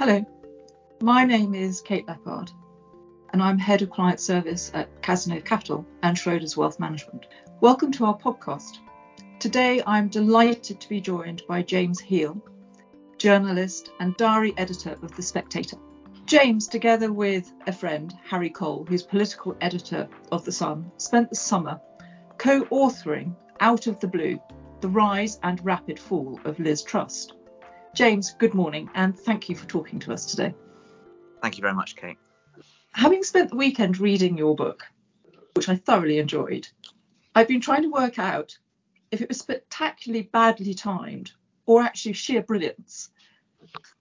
Hello, 0.00 0.24
my 1.02 1.26
name 1.26 1.54
is 1.54 1.82
Kate 1.82 2.08
Leppard, 2.08 2.50
and 3.34 3.42
I'm 3.42 3.58
Head 3.58 3.82
of 3.82 3.90
Client 3.90 4.18
Service 4.18 4.70
at 4.72 5.02
Cazenove 5.02 5.44
Capital 5.44 5.84
and 6.02 6.16
Schroders 6.16 6.56
Wealth 6.56 6.80
Management. 6.80 7.26
Welcome 7.60 7.92
to 7.92 8.06
our 8.06 8.16
podcast. 8.16 8.78
Today 9.40 9.82
I'm 9.86 10.08
delighted 10.08 10.80
to 10.80 10.88
be 10.88 11.02
joined 11.02 11.42
by 11.46 11.60
James 11.60 12.00
Heale, 12.00 12.40
journalist 13.18 13.90
and 14.00 14.16
diary 14.16 14.54
editor 14.56 14.96
of 15.02 15.14
The 15.16 15.22
Spectator. 15.22 15.76
James, 16.24 16.66
together 16.66 17.12
with 17.12 17.52
a 17.66 17.72
friend, 17.72 18.14
Harry 18.24 18.48
Cole, 18.48 18.86
who's 18.88 19.02
political 19.02 19.54
editor 19.60 20.08
of 20.32 20.46
The 20.46 20.52
Sun, 20.52 20.90
spent 20.96 21.28
the 21.28 21.36
summer 21.36 21.78
co 22.38 22.62
authoring 22.70 23.36
Out 23.60 23.86
of 23.86 24.00
the 24.00 24.08
Blue 24.08 24.40
The 24.80 24.88
Rise 24.88 25.38
and 25.42 25.62
Rapid 25.62 25.98
Fall 25.98 26.40
of 26.46 26.58
Liz 26.58 26.82
Truss. 26.82 27.28
James, 27.94 28.34
good 28.38 28.54
morning, 28.54 28.88
and 28.94 29.18
thank 29.18 29.48
you 29.48 29.56
for 29.56 29.66
talking 29.66 29.98
to 29.98 30.12
us 30.12 30.24
today. 30.24 30.54
Thank 31.42 31.58
you 31.58 31.62
very 31.62 31.74
much, 31.74 31.96
Kate. 31.96 32.18
Having 32.92 33.24
spent 33.24 33.50
the 33.50 33.56
weekend 33.56 33.98
reading 33.98 34.38
your 34.38 34.54
book, 34.54 34.84
which 35.54 35.68
I 35.68 35.74
thoroughly 35.74 36.18
enjoyed, 36.18 36.68
I've 37.34 37.48
been 37.48 37.60
trying 37.60 37.82
to 37.82 37.90
work 37.90 38.18
out 38.18 38.56
if 39.10 39.20
it 39.20 39.28
was 39.28 39.38
spectacularly 39.38 40.30
badly 40.32 40.72
timed 40.72 41.32
or 41.66 41.82
actually 41.82 42.12
sheer 42.12 42.42
brilliance 42.42 43.10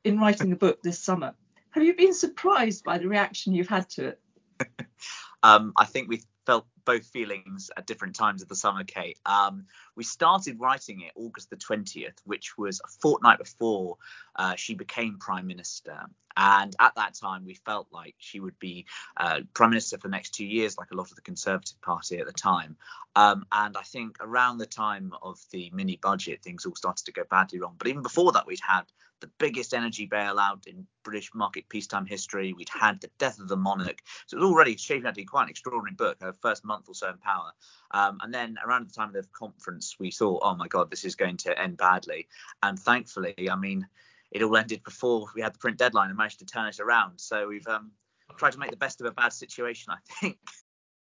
in 0.03 0.19
writing 0.19 0.51
the 0.51 0.55
book 0.55 0.83
this 0.83 0.99
summer. 0.99 1.33
Have 1.71 1.83
you 1.83 1.95
been 1.95 2.13
surprised 2.13 2.83
by 2.83 2.99
the 2.99 3.07
reaction 3.07 3.53
you've 3.53 3.67
had 3.69 3.89
to 3.91 4.09
it? 4.09 4.19
um, 5.43 5.73
I 5.75 5.85
think 5.85 6.09
we 6.09 6.21
felt 6.49 6.65
both 6.83 7.05
feelings 7.05 7.69
at 7.77 7.85
different 7.85 8.15
times 8.15 8.41
of 8.41 8.47
the 8.47 8.55
summer, 8.55 8.83
Kate. 8.83 9.19
Um, 9.23 9.65
we 9.95 10.03
started 10.03 10.59
writing 10.59 11.01
it 11.01 11.11
August 11.15 11.51
the 11.51 11.57
20th, 11.57 12.17
which 12.23 12.57
was 12.57 12.81
a 12.83 12.87
fortnight 12.87 13.37
before 13.37 13.97
uh, 14.35 14.55
she 14.55 14.73
became 14.73 15.19
Prime 15.19 15.45
Minister. 15.45 16.07
And 16.35 16.75
at 16.79 16.95
that 16.95 17.13
time, 17.13 17.45
we 17.45 17.53
felt 17.53 17.85
like 17.91 18.15
she 18.17 18.39
would 18.39 18.57
be 18.57 18.87
uh, 19.15 19.41
Prime 19.53 19.69
Minister 19.69 19.99
for 19.99 20.07
the 20.07 20.11
next 20.11 20.31
two 20.31 20.45
years, 20.45 20.75
like 20.75 20.89
a 20.89 20.95
lot 20.95 21.11
of 21.11 21.15
the 21.15 21.21
Conservative 21.21 21.79
Party 21.81 22.17
at 22.17 22.25
the 22.25 22.33
time. 22.33 22.77
Um, 23.15 23.45
and 23.51 23.77
I 23.77 23.83
think 23.83 24.17
around 24.19 24.57
the 24.57 24.65
time 24.65 25.13
of 25.21 25.39
the 25.51 25.69
mini 25.71 25.99
budget, 26.01 26.41
things 26.41 26.65
all 26.65 26.75
started 26.75 27.05
to 27.05 27.11
go 27.11 27.25
badly 27.29 27.59
wrong. 27.59 27.75
But 27.77 27.89
even 27.89 28.01
before 28.01 28.31
that, 28.31 28.47
we'd 28.47 28.59
had 28.67 28.85
the 29.21 29.29
biggest 29.37 29.73
energy 29.73 30.07
bailout 30.07 30.67
in 30.67 30.85
British 31.03 31.33
market 31.33 31.67
peacetime 31.69 32.05
history. 32.05 32.53
We'd 32.53 32.69
had 32.69 33.01
the 33.01 33.09
death 33.17 33.39
of 33.39 33.47
the 33.47 33.57
monarch. 33.57 33.99
So 34.27 34.37
it 34.37 34.41
was 34.41 34.49
already 34.49 34.77
shaping 34.77 35.05
out 35.05 35.15
to 35.15 35.21
be 35.21 35.25
quite 35.25 35.43
an 35.43 35.49
extraordinary 35.49 35.95
book, 35.95 36.17
her 36.21 36.33
first 36.41 36.63
month 36.63 36.85
or 36.87 36.95
so 36.95 37.09
in 37.09 37.17
power. 37.17 37.51
Um, 37.91 38.19
and 38.21 38.33
then 38.33 38.57
around 38.65 38.89
the 38.89 38.93
time 38.93 39.09
of 39.09 39.13
the 39.13 39.27
conference, 39.33 39.95
we 39.99 40.11
thought, 40.11 40.41
oh 40.43 40.55
my 40.55 40.67
God, 40.67 40.89
this 40.89 41.05
is 41.05 41.15
going 41.15 41.37
to 41.37 41.59
end 41.59 41.77
badly. 41.77 42.27
And 42.63 42.79
thankfully, 42.79 43.49
I 43.49 43.55
mean, 43.55 43.87
it 44.31 44.43
all 44.43 44.55
ended 44.55 44.83
before 44.83 45.27
we 45.35 45.41
had 45.41 45.53
the 45.53 45.59
print 45.59 45.77
deadline 45.77 46.09
and 46.09 46.17
managed 46.17 46.39
to 46.39 46.45
turn 46.45 46.67
it 46.67 46.79
around. 46.79 47.19
So 47.19 47.47
we've 47.47 47.67
um, 47.67 47.91
tried 48.37 48.51
to 48.51 48.59
make 48.59 48.71
the 48.71 48.77
best 48.77 49.01
of 49.01 49.07
a 49.07 49.11
bad 49.11 49.33
situation, 49.33 49.93
I 49.93 49.97
think. 50.19 50.37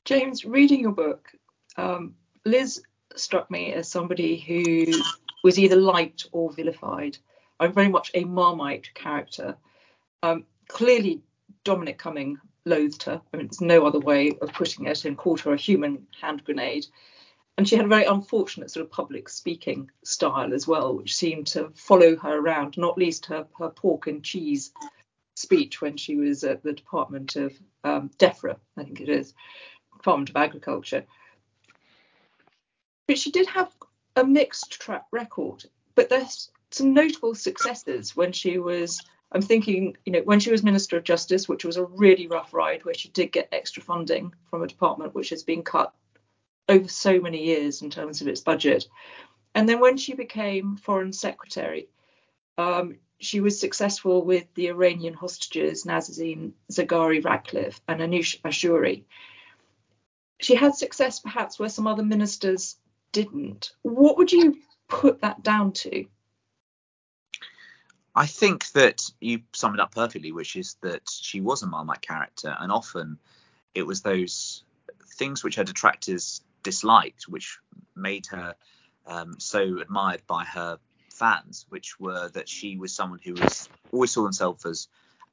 James, 0.05 0.43
reading 0.43 0.81
your 0.81 0.91
book, 0.91 1.31
um, 1.77 2.15
Liz 2.45 2.81
struck 3.15 3.49
me 3.49 3.73
as 3.73 3.89
somebody 3.89 4.38
who 4.39 4.91
was 5.43 5.59
either 5.59 5.75
liked 5.75 6.27
or 6.31 6.51
vilified. 6.51 7.17
I'm 7.64 7.73
very 7.73 7.89
much 7.89 8.11
a 8.14 8.23
Marmite 8.25 8.94
character. 8.94 9.56
Um, 10.22 10.45
clearly, 10.67 11.22
Dominic 11.64 11.97
Cumming 11.97 12.38
loathed 12.66 13.03
her. 13.03 13.22
I 13.33 13.38
mean, 13.38 13.47
there's 13.47 13.61
no 13.61 13.86
other 13.86 14.00
way 14.00 14.31
of 14.42 14.53
putting 14.53 14.86
it, 14.86 15.06
and 15.06 15.17
called 15.17 15.39
her 15.42 15.53
a 15.53 15.58
human 15.58 16.08
hand 16.22 16.44
grenade 16.44 16.86
and 17.58 17.67
she 17.67 17.75
had 17.75 17.86
a 17.86 17.89
very 17.89 18.06
unfortunate 18.06 18.72
sort 18.72 18.86
of 18.86 18.91
public 18.91 19.30
speaking 19.30 19.91
style 20.03 20.53
as 20.53 20.67
well, 20.67 20.95
which 20.95 21.16
seemed 21.16 21.47
to 21.47 21.72
follow 21.75 22.16
her 22.16 22.38
around, 22.38 22.78
not 22.78 22.97
least 22.97 23.28
her, 23.28 23.45
her 23.59 23.69
pork 23.69 24.08
and 24.08 24.23
cheese 24.23 24.72
speech 25.36 25.81
when 25.81 25.97
she 25.97 26.16
was 26.16 26.44
at 26.44 26.64
the 26.64 26.73
Department 26.73 27.35
of 27.35 27.53
um, 27.84 28.09
DEFRA, 28.18 28.57
I 28.78 28.84
think 28.84 29.02
it 29.02 29.09
is, 29.09 29.34
Department 29.96 30.29
of 30.31 30.35
Agriculture. 30.35 31.06
But 33.07 33.19
she 33.19 33.29
did 33.29 33.47
have 33.47 33.72
a 34.16 34.23
mixed 34.23 34.72
track 34.72 35.06
record, 35.12 35.66
but 35.94 36.09
there's 36.09 36.50
some 36.73 36.94
notable 36.94 37.35
successes 37.35 38.16
when 38.16 38.31
she 38.31 38.57
was. 38.57 39.01
I'm 39.31 39.41
thinking, 39.41 39.97
you 40.06 40.11
know, 40.11 40.22
when 40.22 40.39
she 40.39 40.51
was 40.51 40.61
Minister 40.61 40.97
of 40.97 41.03
Justice, 41.03 41.50
which 41.50 41.66
was 41.66 41.78
a 41.78 41.85
really 41.85 42.28
rough 42.28 42.53
ride, 42.53 42.85
where 42.85 42.94
she 42.94 43.09
did 43.09 43.31
get 43.31 43.50
extra 43.51 43.81
funding 43.81 44.34
from 44.50 44.61
a 44.61 44.67
department 44.67 45.16
which 45.16 45.29
has 45.29 45.41
been 45.41 45.63
cut 45.63 45.94
over 46.69 46.88
so 46.88 47.19
many 47.19 47.44
years 47.44 47.81
in 47.81 47.89
terms 47.89 48.22
of 48.22 48.28
its 48.28 48.41
budget. 48.41 48.85
And 49.56 49.67
then 49.67 49.79
when 49.79 49.97
she 49.97 50.13
became 50.13 50.78
Foreign 50.78 51.13
Secretary, 51.13 51.89
um, 52.57 52.97
she 53.19 53.40
was 53.40 53.59
successful 53.59 54.23
with 54.23 54.45
the 54.53 54.67
Iranian 54.67 55.13
hostages 55.13 55.85
Nazanin 55.85 56.53
Zaghari 56.72 57.23
Ratcliffe 57.23 57.81
and 57.88 58.01
Anoosheh 58.01 58.41
Ashoori. 58.41 59.03
She 60.40 60.55
had 60.55 60.75
success 60.75 61.19
perhaps 61.19 61.57
where 61.57 61.69
some 61.69 61.88
other 61.88 62.03
ministers 62.03 62.78
didn't. 63.11 63.72
What 63.81 64.17
would 64.17 64.31
you 64.31 64.57
put 64.90 65.22
that 65.22 65.41
down 65.41 65.72
to? 65.73 66.05
I 68.16 68.28
think 68.28 68.72
that 68.74 69.09
you 69.19 69.41
summed 69.53 69.75
it 69.75 69.81
up 69.81 69.94
perfectly, 69.96 70.31
which 70.31 70.56
is 70.56 70.75
that 70.81 71.09
she 71.09 71.41
was 71.41 71.63
a 71.63 71.68
Marmite 71.68 72.01
character, 72.01 72.56
and 72.59 72.72
often 72.72 73.18
it 73.74 73.84
was 73.84 74.01
those 74.01 74.63
things 75.18 75.44
which 75.44 75.56
her 75.56 75.63
detractors 75.63 76.41
disliked, 76.62 77.28
which 77.28 77.59
made 77.96 78.28
her 78.28 78.56
um, 79.07 79.40
so 79.40 79.79
admired 79.79 80.22
by 80.28 80.44
her 80.44 80.78
fans, 81.12 81.66
which 81.69 82.00
were 82.00 82.29
that 82.29 82.47
she 82.47 82.78
was 82.78 82.94
someone 82.94 83.19
who 83.23 83.34
was 83.34 83.68
always 83.91 84.12
saw 84.12 84.23
themselves 84.23 84.66
as 84.66 84.88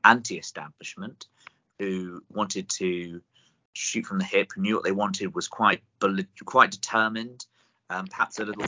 anti-establishment, 0.04 1.26
who 1.78 2.22
wanted 2.30 2.68
to 2.68 3.20
shoot 3.72 4.06
from 4.06 4.18
the 4.18 4.24
hip, 4.24 4.52
who 4.54 4.62
knew 4.62 4.74
what 4.74 4.84
they 4.84 4.92
wanted, 4.92 5.34
was 5.34 5.48
quite 5.48 5.82
quite 6.44 6.70
determined, 6.70 7.44
um, 7.90 8.06
perhaps 8.06 8.38
a 8.38 8.44
little 8.44 8.64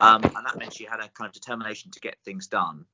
um, 0.00 0.22
and 0.24 0.46
that 0.46 0.58
meant 0.58 0.74
she 0.74 0.84
had 0.84 1.00
a 1.00 1.08
kind 1.08 1.28
of 1.28 1.32
determination 1.32 1.90
to 1.92 2.00
get 2.00 2.16
things 2.24 2.46
done. 2.46 2.86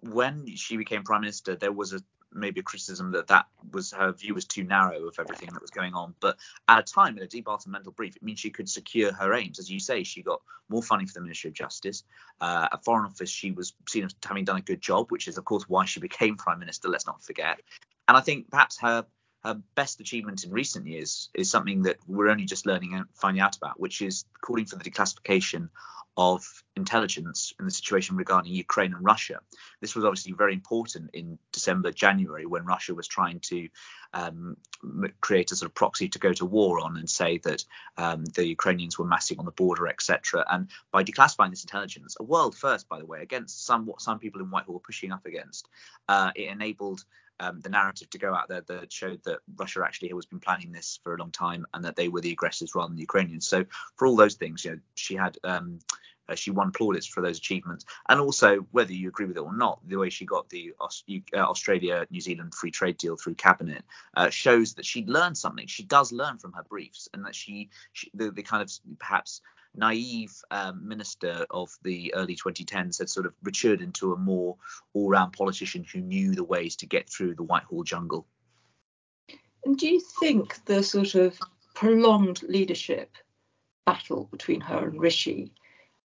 When 0.00 0.46
she 0.56 0.76
became 0.76 1.02
prime 1.02 1.22
minister, 1.22 1.56
there 1.56 1.72
was 1.72 1.92
a 1.92 2.00
maybe 2.34 2.60
a 2.60 2.62
criticism 2.64 3.12
that 3.12 3.28
that 3.28 3.46
was 3.72 3.92
her 3.92 4.12
view 4.12 4.34
was 4.34 4.44
too 4.44 4.64
narrow 4.64 5.06
of 5.06 5.16
everything 5.18 5.48
that 5.52 5.62
was 5.62 5.70
going 5.70 5.94
on. 5.94 6.14
But 6.20 6.36
at 6.68 6.80
a 6.80 6.82
time 6.82 7.16
in 7.16 7.22
a 7.22 7.26
departmental 7.26 7.92
brief, 7.92 8.16
it 8.16 8.22
means 8.22 8.40
she 8.40 8.50
could 8.50 8.68
secure 8.68 9.12
her 9.12 9.34
aims. 9.34 9.58
As 9.58 9.70
you 9.70 9.78
say, 9.78 10.02
she 10.02 10.22
got 10.22 10.42
more 10.68 10.82
funding 10.82 11.06
for 11.06 11.14
the 11.14 11.20
Ministry 11.20 11.48
of 11.48 11.54
Justice. 11.54 12.02
Uh, 12.40 12.68
at 12.72 12.84
Foreign 12.84 13.06
Office, 13.06 13.30
she 13.30 13.52
was 13.52 13.72
seen 13.88 14.04
as 14.04 14.14
having 14.24 14.44
done 14.44 14.56
a 14.56 14.62
good 14.62 14.80
job, 14.80 15.10
which 15.10 15.28
is 15.28 15.38
of 15.38 15.44
course 15.44 15.68
why 15.68 15.84
she 15.84 16.00
became 16.00 16.36
Prime 16.44 16.58
Minister. 16.58 16.88
Let's 16.88 17.06
not 17.06 17.22
forget. 17.22 17.60
And 18.08 18.16
I 18.16 18.20
think 18.20 18.50
perhaps 18.50 18.78
her 18.80 19.06
her 19.44 19.60
best 19.74 20.00
achievement 20.00 20.44
in 20.44 20.50
recent 20.50 20.86
years 20.86 21.28
is 21.34 21.50
something 21.50 21.82
that 21.82 21.96
we're 22.06 22.28
only 22.28 22.44
just 22.44 22.66
learning 22.66 22.94
and 22.94 23.06
finding 23.14 23.42
out 23.42 23.56
about, 23.56 23.78
which 23.78 24.00
is 24.00 24.24
calling 24.40 24.64
for 24.64 24.76
the 24.76 24.84
declassification 24.84 25.68
of 26.16 26.62
intelligence 26.76 27.52
in 27.58 27.64
the 27.64 27.70
situation 27.70 28.16
regarding 28.16 28.52
Ukraine 28.52 28.94
and 28.94 29.04
Russia. 29.04 29.40
This 29.80 29.96
was 29.96 30.04
obviously 30.04 30.32
very 30.32 30.54
important 30.54 31.10
in 31.12 31.38
December, 31.50 31.90
January, 31.90 32.46
when 32.46 32.64
Russia 32.64 32.94
was 32.94 33.08
trying 33.08 33.40
to 33.40 33.68
um, 34.12 34.56
create 35.20 35.50
a 35.50 35.56
sort 35.56 35.68
of 35.68 35.74
proxy 35.74 36.08
to 36.10 36.20
go 36.20 36.32
to 36.32 36.46
war 36.46 36.78
on 36.80 36.96
and 36.96 37.10
say 37.10 37.38
that 37.38 37.64
um, 37.96 38.24
the 38.24 38.46
Ukrainians 38.46 38.96
were 38.96 39.06
massing 39.06 39.40
on 39.40 39.44
the 39.44 39.50
border, 39.50 39.88
etc. 39.88 40.44
And 40.48 40.68
by 40.92 41.02
declassifying 41.02 41.50
this 41.50 41.64
intelligence, 41.64 42.16
a 42.20 42.22
world 42.22 42.54
first, 42.54 42.88
by 42.88 43.00
the 43.00 43.06
way, 43.06 43.20
against 43.20 43.64
some 43.66 43.84
what 43.84 44.00
some 44.00 44.20
people 44.20 44.40
in 44.40 44.50
Whitehall 44.50 44.74
were 44.74 44.80
pushing 44.80 45.10
up 45.10 45.26
against, 45.26 45.68
uh, 46.08 46.30
it 46.36 46.48
enabled 46.48 47.04
um, 47.40 47.60
the 47.60 47.68
narrative 47.68 48.10
to 48.10 48.18
go 48.18 48.34
out 48.34 48.48
there 48.48 48.62
that 48.62 48.92
showed 48.92 49.22
that 49.24 49.40
Russia 49.56 49.82
actually 49.84 50.08
has 50.08 50.26
been 50.26 50.40
planning 50.40 50.72
this 50.72 51.00
for 51.02 51.14
a 51.14 51.18
long 51.18 51.30
time 51.30 51.66
and 51.74 51.84
that 51.84 51.96
they 51.96 52.08
were 52.08 52.20
the 52.20 52.32
aggressors 52.32 52.74
rather 52.74 52.88
than 52.88 52.96
the 52.96 53.02
Ukrainians. 53.02 53.46
So 53.46 53.64
for 53.96 54.06
all 54.06 54.16
those 54.16 54.34
things, 54.34 54.64
you 54.64 54.72
know, 54.72 54.78
she 54.94 55.14
had 55.14 55.36
um, 55.44 55.80
uh, 56.28 56.34
she 56.34 56.50
won 56.50 56.72
plaudits 56.72 57.06
for 57.06 57.20
those 57.20 57.38
achievements, 57.38 57.84
and 58.08 58.20
also 58.20 58.66
whether 58.70 58.92
you 58.92 59.08
agree 59.08 59.26
with 59.26 59.36
it 59.36 59.40
or 59.40 59.54
not, 59.54 59.78
the 59.86 59.96
way 59.96 60.08
she 60.08 60.24
got 60.24 60.48
the 60.48 60.72
Aust- 60.80 61.04
uh, 61.34 61.38
Australia 61.38 62.06
New 62.10 62.20
Zealand 62.20 62.54
free 62.54 62.70
trade 62.70 62.96
deal 62.96 63.16
through 63.16 63.34
cabinet 63.34 63.84
uh, 64.16 64.30
shows 64.30 64.74
that 64.74 64.86
she 64.86 65.04
learned 65.04 65.36
something. 65.36 65.66
She 65.66 65.84
does 65.84 66.12
learn 66.12 66.38
from 66.38 66.52
her 66.54 66.64
briefs, 66.68 67.08
and 67.12 67.24
that 67.26 67.34
she, 67.34 67.68
she 67.92 68.10
the, 68.14 68.30
the 68.30 68.42
kind 68.42 68.62
of 68.62 68.72
perhaps 68.98 69.42
naive 69.74 70.32
um, 70.50 70.86
minister 70.86 71.46
of 71.50 71.70
the 71.82 72.14
early 72.14 72.36
2010s 72.36 72.98
had 72.98 73.10
sort 73.10 73.26
of 73.26 73.34
matured 73.42 73.80
into 73.80 74.12
a 74.12 74.16
more 74.16 74.56
all-round 74.92 75.32
politician 75.32 75.84
who 75.90 76.00
knew 76.00 76.34
the 76.34 76.44
ways 76.44 76.76
to 76.76 76.86
get 76.86 77.08
through 77.08 77.34
the 77.34 77.42
Whitehall 77.42 77.82
jungle. 77.82 78.26
And 79.64 79.78
do 79.78 79.88
you 79.88 80.00
think 80.20 80.64
the 80.66 80.82
sort 80.82 81.14
of 81.14 81.38
prolonged 81.74 82.42
leadership 82.42 83.16
battle 83.86 84.28
between 84.30 84.60
her 84.60 84.88
and 84.88 85.00
Rishi 85.00 85.52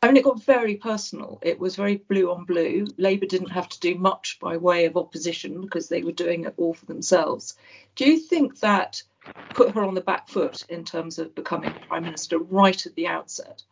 I 0.01 0.07
mean, 0.07 0.17
it 0.17 0.25
got 0.25 0.45
very 0.45 0.77
personal. 0.77 1.41
It 1.43 1.59
was 1.59 1.75
very 1.75 1.97
blue 1.97 2.31
on 2.31 2.45
blue. 2.45 2.87
Labour 2.99 3.27
didn't 3.27 3.51
have 3.51 3.69
to 3.69 3.81
do 3.81 3.97
much 3.97 4.39
by 4.41 4.57
way 4.57 4.85
of 4.85 4.97
opposition 4.97 5.61
because 5.61 5.89
they 5.89 6.05
were 6.05 6.13
doing 6.13 6.45
it 6.45 6.55
all 6.57 6.75
for 6.75 6.87
themselves. 6.87 7.57
Do 7.97 8.09
you 8.09 8.21
think 8.21 8.61
that 8.61 9.03
put 9.51 9.75
her 9.75 9.83
on 9.83 9.95
the 9.95 10.01
back 10.01 10.29
foot 10.29 10.65
in 10.69 10.85
terms 10.85 11.19
of 11.19 11.35
becoming 11.35 11.73
Prime 11.89 12.05
Minister 12.05 12.39
right 12.39 12.87
at 12.87 12.95
the 12.95 13.09
outset? 13.09 13.63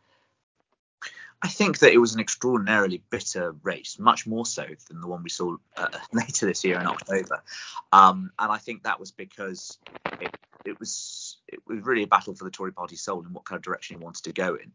I 1.43 1.49
think 1.49 1.79
that 1.81 1.93
it 1.93 1.99
was 1.99 2.15
an 2.15 2.21
extraordinarily 2.21 3.03
bitter 3.11 3.55
race, 3.63 3.99
much 3.99 4.27
more 4.27 4.47
so 4.47 4.65
than 4.89 5.01
the 5.01 5.07
one 5.07 5.23
we 5.23 5.31
saw 5.31 5.57
uh, 5.77 5.89
later 6.13 6.47
this 6.47 6.65
year 6.65 6.81
in 6.81 6.87
October. 6.87 7.43
Um, 7.93 8.33
and 8.39 8.51
I 8.51 8.59
think 8.59 8.85
that 8.85 8.99
was 8.99 9.11
because 9.11 9.79
it, 10.21 10.37
it, 10.65 10.81
was 10.81 11.37
it 11.47 11.61
was 11.67 11.85
really 11.85 12.05
a 12.05 12.09
battle 12.09 12.35
for 12.35 12.45
the 12.45 12.51
Tory 12.51 12.73
party's 12.73 13.03
soul 13.03 13.23
and 13.23 13.35
what 13.35 13.45
kind 13.45 13.57
of 13.57 13.63
direction 13.63 13.97
it 13.97 14.03
wanted 14.03 14.25
to 14.25 14.33
go 14.33 14.55
in. 14.55 14.73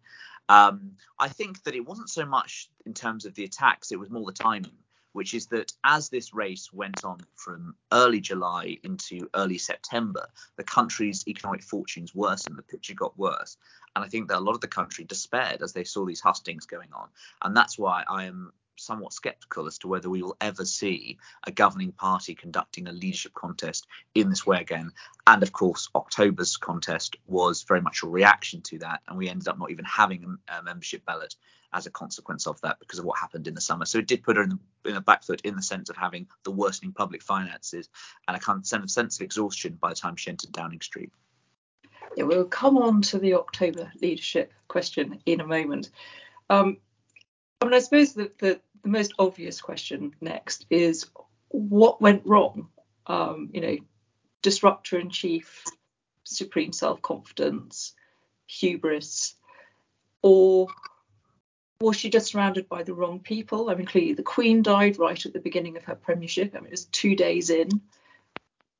Um, 0.49 0.91
I 1.17 1.29
think 1.29 1.63
that 1.63 1.75
it 1.75 1.85
wasn't 1.85 2.09
so 2.09 2.25
much 2.25 2.69
in 2.85 2.93
terms 2.93 3.25
of 3.25 3.33
the 3.35 3.43
attacks; 3.43 3.91
it 3.91 3.99
was 3.99 4.09
more 4.09 4.25
the 4.25 4.31
timing 4.31 4.71
which 5.13 5.33
is 5.33 5.47
that 5.47 5.73
as 5.83 6.09
this 6.09 6.33
race 6.33 6.71
went 6.71 7.03
on 7.03 7.19
from 7.35 7.75
early 7.91 8.19
July 8.19 8.77
into 8.83 9.29
early 9.35 9.57
September, 9.57 10.27
the 10.57 10.63
country's 10.63 11.27
economic 11.27 11.63
fortunes 11.63 12.15
worsened, 12.15 12.57
the 12.57 12.63
picture 12.63 12.93
got 12.93 13.17
worse. 13.17 13.57
And 13.95 14.05
I 14.05 14.07
think 14.07 14.29
that 14.29 14.39
a 14.39 14.41
lot 14.41 14.55
of 14.55 14.61
the 14.61 14.67
country 14.67 15.03
despaired 15.03 15.61
as 15.61 15.73
they 15.73 15.83
saw 15.83 16.05
these 16.05 16.21
hustings 16.21 16.65
going 16.65 16.93
on. 16.93 17.09
And 17.41 17.55
that's 17.55 17.77
why 17.77 18.03
I 18.09 18.25
am 18.25 18.53
somewhat 18.81 19.13
skeptical 19.13 19.67
as 19.67 19.77
to 19.79 19.87
whether 19.87 20.09
we 20.09 20.23
will 20.23 20.37
ever 20.41 20.65
see 20.65 21.17
a 21.45 21.51
governing 21.51 21.91
party 21.91 22.33
conducting 22.33 22.87
a 22.87 22.91
leadership 22.91 23.33
contest 23.33 23.87
in 24.15 24.29
this 24.29 24.45
way 24.45 24.59
again. 24.59 24.91
And 25.27 25.43
of 25.43 25.51
course, 25.51 25.89
October's 25.95 26.57
contest 26.57 27.15
was 27.27 27.63
very 27.63 27.81
much 27.81 28.03
a 28.03 28.07
reaction 28.07 28.61
to 28.63 28.79
that, 28.79 29.01
and 29.07 29.17
we 29.17 29.29
ended 29.29 29.47
up 29.47 29.59
not 29.59 29.71
even 29.71 29.85
having 29.85 30.37
a, 30.47 30.63
membership 30.63 31.05
ballot 31.05 31.35
as 31.73 31.85
a 31.85 31.91
consequence 31.91 32.47
of 32.47 32.59
that 32.61 32.79
because 32.79 32.99
of 32.99 33.05
what 33.05 33.19
happened 33.19 33.47
in 33.47 33.53
the 33.53 33.61
summer. 33.61 33.85
So 33.85 33.99
it 33.99 34.07
did 34.07 34.23
put 34.23 34.37
her 34.37 34.43
in 34.43 34.49
the, 34.49 34.89
in 34.89 34.95
the 34.95 35.01
back 35.01 35.23
foot 35.23 35.41
in 35.41 35.55
the 35.55 35.61
sense 35.61 35.89
of 35.89 35.95
having 35.95 36.27
the 36.43 36.51
worsening 36.51 36.93
public 36.93 37.23
finances 37.23 37.89
and 38.27 38.35
a 38.35 38.39
kind 38.39 38.59
of 38.59 38.89
sense 38.89 39.17
of 39.17 39.21
exhaustion 39.21 39.77
by 39.81 39.89
the 39.89 39.95
time 39.95 40.15
she 40.15 40.29
entered 40.29 40.51
Downing 40.51 40.81
Street. 40.81 41.11
Yeah, 42.17 42.25
we'll 42.25 42.45
come 42.45 42.77
on 42.77 43.01
to 43.03 43.19
the 43.19 43.35
October 43.35 43.91
leadership 44.01 44.53
question 44.67 45.19
in 45.25 45.39
a 45.39 45.47
moment. 45.47 45.91
Um, 46.49 46.77
I 47.61 47.65
mean, 47.65 47.73
I 47.73 47.79
suppose 47.79 48.13
that 48.13 48.37
the, 48.37 48.59
the 48.83 48.89
most 48.89 49.13
obvious 49.17 49.61
question 49.61 50.13
next 50.19 50.65
is 50.69 51.09
what 51.49 52.01
went 52.01 52.23
wrong? 52.25 52.69
Um, 53.07 53.49
you 53.53 53.61
know, 53.61 53.77
disruptor 54.41 54.99
in 54.99 55.09
chief, 55.09 55.63
supreme 56.23 56.73
self 56.73 57.01
confidence, 57.01 57.93
hubris, 58.47 59.35
or 60.21 60.67
was 61.81 61.97
she 61.97 62.09
just 62.09 62.27
surrounded 62.27 62.69
by 62.69 62.83
the 62.83 62.93
wrong 62.93 63.19
people? 63.19 63.69
I 63.69 63.75
mean, 63.75 63.87
clearly 63.87 64.13
the 64.13 64.23
Queen 64.23 64.61
died 64.61 64.99
right 64.99 65.25
at 65.25 65.33
the 65.33 65.39
beginning 65.39 65.77
of 65.77 65.83
her 65.85 65.95
premiership. 65.95 66.53
I 66.55 66.59
mean, 66.59 66.67
it 66.67 66.71
was 66.71 66.85
two 66.85 67.15
days 67.15 67.49
in. 67.49 67.81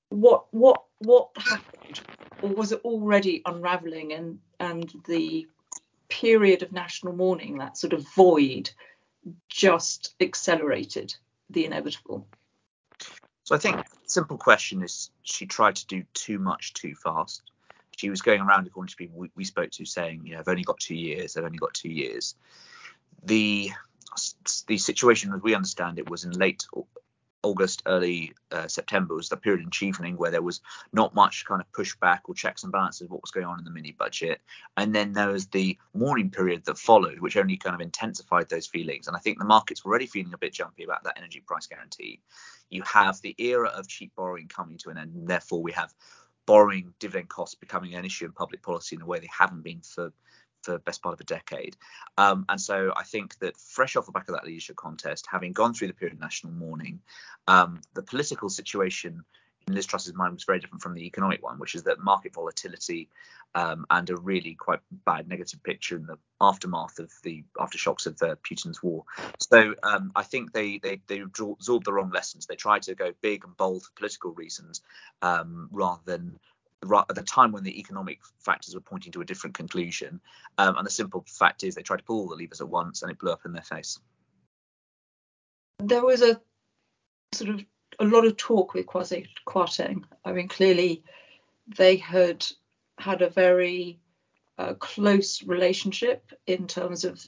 What 0.09 0.45
what 0.51 0.83
what 0.99 1.29
happened, 1.37 2.01
or 2.41 2.49
was 2.49 2.71
it 2.71 2.81
already 2.83 3.41
unravelling 3.45 4.13
and 4.13 4.39
and 4.59 4.91
the 5.07 5.47
period 6.09 6.61
of 6.61 6.71
national 6.71 7.13
mourning, 7.13 7.57
that 7.57 7.77
sort 7.77 7.93
of 7.93 8.05
void, 8.13 8.69
just 9.49 10.13
accelerated 10.19 11.15
the 11.49 11.65
inevitable. 11.65 12.27
So 13.43 13.55
I 13.55 13.57
think 13.57 13.81
simple 14.05 14.37
question 14.37 14.83
is 14.83 15.09
she 15.23 15.45
tried 15.45 15.75
to 15.77 15.87
do 15.87 16.03
too 16.13 16.37
much 16.37 16.73
too 16.73 16.93
fast. 16.95 17.41
She 17.97 18.09
was 18.09 18.21
going 18.21 18.41
around 18.41 18.67
according 18.67 18.89
to 18.89 18.95
people 18.95 19.17
we, 19.17 19.31
we 19.35 19.45
spoke 19.45 19.71
to 19.71 19.85
saying, 19.85 20.21
you 20.25 20.33
know, 20.33 20.39
I've 20.39 20.47
only 20.47 20.63
got 20.63 20.79
two 20.79 20.95
years, 20.95 21.37
I've 21.37 21.45
only 21.45 21.57
got 21.57 21.73
two 21.73 21.89
years. 21.89 22.35
The 23.23 23.71
the 24.67 24.77
situation 24.77 25.33
as 25.33 25.41
we 25.41 25.55
understand 25.55 25.97
it 25.97 26.09
was 26.09 26.25
in 26.25 26.31
late 26.31 26.65
August, 27.43 27.81
early 27.85 28.33
uh, 28.51 28.67
September 28.67 29.15
was 29.15 29.29
the 29.29 29.37
period 29.37 29.63
in 29.63 29.69
Chevening 29.69 30.15
where 30.15 30.31
there 30.31 30.41
was 30.41 30.61
not 30.93 31.15
much 31.15 31.45
kind 31.45 31.61
of 31.61 31.71
pushback 31.71 32.19
or 32.25 32.35
checks 32.35 32.63
and 32.63 32.71
balances 32.71 33.01
of 33.01 33.11
what 33.11 33.21
was 33.21 33.31
going 33.31 33.45
on 33.45 33.57
in 33.57 33.65
the 33.65 33.71
mini 33.71 33.91
budget. 33.91 34.41
And 34.77 34.93
then 34.93 35.13
there 35.13 35.29
was 35.29 35.47
the 35.47 35.77
mourning 35.93 36.29
period 36.29 36.65
that 36.65 36.77
followed, 36.77 37.19
which 37.19 37.37
only 37.37 37.57
kind 37.57 37.73
of 37.73 37.81
intensified 37.81 38.49
those 38.49 38.67
feelings. 38.67 39.07
And 39.07 39.15
I 39.15 39.19
think 39.19 39.39
the 39.39 39.45
market's 39.45 39.83
were 39.83 39.89
already 39.89 40.07
feeling 40.07 40.33
a 40.33 40.37
bit 40.37 40.53
jumpy 40.53 40.83
about 40.83 41.03
that 41.03 41.17
energy 41.17 41.41
price 41.45 41.67
guarantee. 41.67 42.21
You 42.69 42.83
have 42.83 43.19
the 43.21 43.35
era 43.37 43.69
of 43.69 43.87
cheap 43.87 44.11
borrowing 44.15 44.47
coming 44.47 44.77
to 44.79 44.89
an 44.89 44.97
end, 44.97 45.15
and 45.15 45.27
therefore 45.27 45.63
we 45.63 45.71
have 45.71 45.93
borrowing 46.45 46.93
dividend 46.99 47.29
costs 47.29 47.55
becoming 47.55 47.95
an 47.95 48.05
issue 48.05 48.25
in 48.25 48.31
public 48.33 48.61
policy 48.61 48.95
in 48.95 49.01
a 49.01 49.05
way 49.05 49.19
they 49.19 49.29
haven't 49.35 49.63
been 49.63 49.81
for 49.81 50.11
for 50.61 50.71
the 50.71 50.79
best 50.79 51.01
part 51.01 51.13
of 51.13 51.19
a 51.19 51.25
decade. 51.25 51.75
Um, 52.17 52.45
and 52.49 52.59
so 52.59 52.93
I 52.95 53.03
think 53.03 53.37
that 53.39 53.57
fresh 53.57 53.95
off 53.95 54.05
the 54.05 54.11
back 54.11 54.27
of 54.29 54.35
that 54.35 54.45
leadership 54.45 54.75
contest, 54.75 55.27
having 55.29 55.53
gone 55.53 55.73
through 55.73 55.87
the 55.87 55.93
period 55.93 56.13
of 56.13 56.19
national 56.19 56.53
mourning, 56.53 56.99
um, 57.47 57.81
the 57.93 58.03
political 58.03 58.49
situation 58.49 59.23
in 59.67 59.75
Liz 59.75 59.85
Truss's 59.85 60.13
mind 60.13 60.33
was 60.33 60.43
very 60.43 60.59
different 60.59 60.81
from 60.81 60.93
the 60.93 61.05
economic 61.05 61.43
one, 61.43 61.59
which 61.59 61.75
is 61.75 61.83
that 61.83 61.99
market 61.99 62.33
volatility 62.33 63.09
um, 63.53 63.85
and 63.89 64.09
a 64.09 64.15
really 64.15 64.55
quite 64.55 64.79
bad 65.05 65.27
negative 65.27 65.61
picture 65.63 65.95
in 65.95 66.05
the 66.05 66.17
aftermath 66.39 66.99
of 66.99 67.11
the 67.23 67.43
aftershocks 67.57 68.07
of 68.07 68.21
uh, 68.21 68.35
Putin's 68.43 68.81
war. 68.81 69.03
So 69.39 69.75
um, 69.83 70.11
I 70.15 70.23
think 70.23 70.53
they 70.53 70.79
they 70.79 71.01
they 71.07 71.19
absorbed 71.19 71.85
the 71.85 71.93
wrong 71.93 72.11
lessons. 72.11 72.45
They 72.45 72.55
tried 72.55 72.83
to 72.83 72.95
go 72.95 73.11
big 73.21 73.43
and 73.43 73.55
bold 73.57 73.83
for 73.83 73.91
political 73.95 74.31
reasons 74.31 74.81
um, 75.21 75.69
rather 75.71 76.01
than 76.05 76.39
at 76.83 77.15
the 77.15 77.23
time 77.23 77.51
when 77.51 77.63
the 77.63 77.79
economic 77.79 78.19
factors 78.39 78.73
were 78.73 78.81
pointing 78.81 79.11
to 79.11 79.21
a 79.21 79.25
different 79.25 79.55
conclusion. 79.55 80.19
Um, 80.57 80.77
and 80.77 80.85
the 80.85 80.91
simple 80.91 81.23
fact 81.27 81.63
is 81.63 81.75
they 81.75 81.83
tried 81.83 81.97
to 81.97 82.03
pull 82.03 82.21
all 82.21 82.29
the 82.29 82.35
levers 82.35 82.61
at 82.61 82.69
once 82.69 83.01
and 83.01 83.11
it 83.11 83.19
blew 83.19 83.31
up 83.31 83.45
in 83.45 83.53
their 83.53 83.61
face. 83.61 83.99
There 85.79 86.03
was 86.03 86.21
a 86.21 86.41
sort 87.33 87.51
of 87.51 87.65
a 87.99 88.05
lot 88.05 88.25
of 88.25 88.37
talk 88.37 88.73
with 88.73 88.85
Kwasi 88.85 89.27
Kwarteng. 89.47 90.03
I 90.25 90.31
mean, 90.31 90.47
clearly 90.47 91.03
they 91.67 91.97
had 91.97 92.45
had 92.97 93.21
a 93.21 93.29
very 93.29 93.99
uh, 94.57 94.73
close 94.75 95.43
relationship 95.43 96.31
in 96.45 96.67
terms 96.67 97.03
of, 97.03 97.23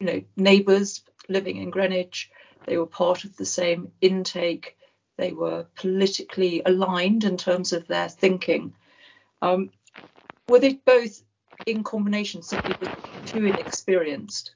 you 0.00 0.06
know, 0.06 0.22
neighbours 0.36 1.02
living 1.28 1.56
in 1.56 1.70
Greenwich. 1.70 2.30
They 2.66 2.76
were 2.76 2.86
part 2.86 3.24
of 3.24 3.36
the 3.36 3.46
same 3.46 3.92
intake. 4.00 4.76
They 5.16 5.32
were 5.32 5.66
politically 5.76 6.62
aligned 6.64 7.24
in 7.24 7.36
terms 7.36 7.72
of 7.72 7.86
their 7.86 8.08
thinking. 8.08 8.74
Um, 9.42 9.70
were 10.48 10.60
they 10.60 10.74
both 10.74 11.22
in 11.66 11.84
combination 11.84 12.42
simply 12.42 12.74
too 13.26 13.44
inexperienced? 13.44 14.54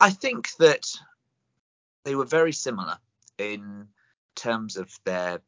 I 0.00 0.10
think 0.10 0.54
that 0.56 0.90
they 2.04 2.14
were 2.14 2.26
very 2.26 2.52
similar 2.52 2.98
in 3.38 3.88
terms 4.34 4.76
of 4.76 4.92
their 5.04 5.40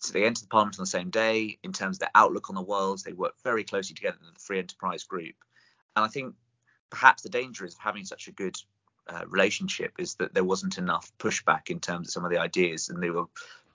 so 0.00 0.12
they 0.12 0.24
entered 0.24 0.44
the 0.44 0.48
parliament 0.48 0.78
on 0.78 0.82
the 0.82 0.86
same 0.86 1.10
day 1.10 1.58
in 1.64 1.72
terms 1.72 1.96
of 1.96 2.00
their 2.00 2.10
outlook 2.14 2.50
on 2.50 2.54
the 2.54 2.62
world 2.62 3.00
they 3.04 3.12
worked 3.12 3.42
very 3.42 3.64
closely 3.64 3.94
together 3.94 4.16
in 4.20 4.32
the 4.32 4.40
free 4.40 4.58
enterprise 4.58 5.04
group 5.04 5.34
and 5.96 6.04
i 6.04 6.08
think 6.08 6.34
perhaps 6.90 7.22
the 7.22 7.28
danger 7.28 7.64
is 7.64 7.74
of 7.74 7.80
having 7.80 8.04
such 8.04 8.28
a 8.28 8.32
good 8.32 8.56
uh, 9.08 9.24
relationship 9.26 9.92
is 9.98 10.14
that 10.16 10.34
there 10.34 10.44
wasn't 10.44 10.78
enough 10.78 11.10
pushback 11.18 11.70
in 11.70 11.80
terms 11.80 12.08
of 12.08 12.12
some 12.12 12.24
of 12.24 12.30
the 12.30 12.38
ideas 12.38 12.88
and 12.88 13.02
they 13.02 13.10
were 13.10 13.24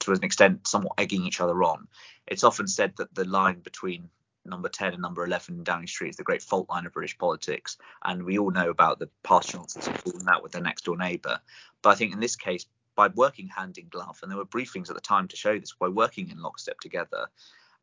to 0.04 0.12
an 0.12 0.24
extent 0.24 0.68
somewhat 0.68 0.94
egging 0.98 1.26
each 1.26 1.42
other 1.42 1.64
on. 1.64 1.88
It's 2.28 2.44
often 2.44 2.68
said 2.68 2.94
that 2.98 3.14
the 3.14 3.26
line 3.26 3.60
between 3.60 4.10
number 4.46 4.70
10 4.70 4.94
and 4.94 5.02
number 5.02 5.26
11 5.26 5.56
in 5.56 5.64
Downing 5.64 5.88
Street 5.88 6.10
is 6.10 6.18
the 6.18 6.24
great 6.24 6.42
fault 6.42 6.70
line 6.70 6.86
of 6.86 6.94
British 6.94 7.18
politics. 7.18 7.78
And 8.04 8.24
we 8.24 8.38
all 8.38 8.52
know 8.52 8.70
about 8.70 9.00
the 9.00 9.10
past 9.24 9.50
chances 9.50 9.88
of 9.88 9.98
falling 9.98 10.28
out 10.28 10.44
with 10.44 10.52
their 10.52 10.62
next 10.62 10.86
door 10.86 10.98
neighbour. 10.98 11.40
But 11.82 11.92
I 11.92 11.96
think 11.96 12.14
in 12.14 12.20
this 12.20 12.36
case, 12.36 12.66
by 12.96 13.08
working 13.08 13.48
hand 13.48 13.78
in 13.78 13.88
glove, 13.88 14.20
and 14.22 14.30
there 14.30 14.38
were 14.38 14.46
briefings 14.46 14.90
at 14.90 14.96
the 14.96 15.02
time 15.02 15.28
to 15.30 15.36
show 15.36 15.58
this, 15.58 15.74
by 15.74 15.88
working 15.88 16.30
in 16.30 16.42
lockstep 16.42 16.80
together, 16.80 17.28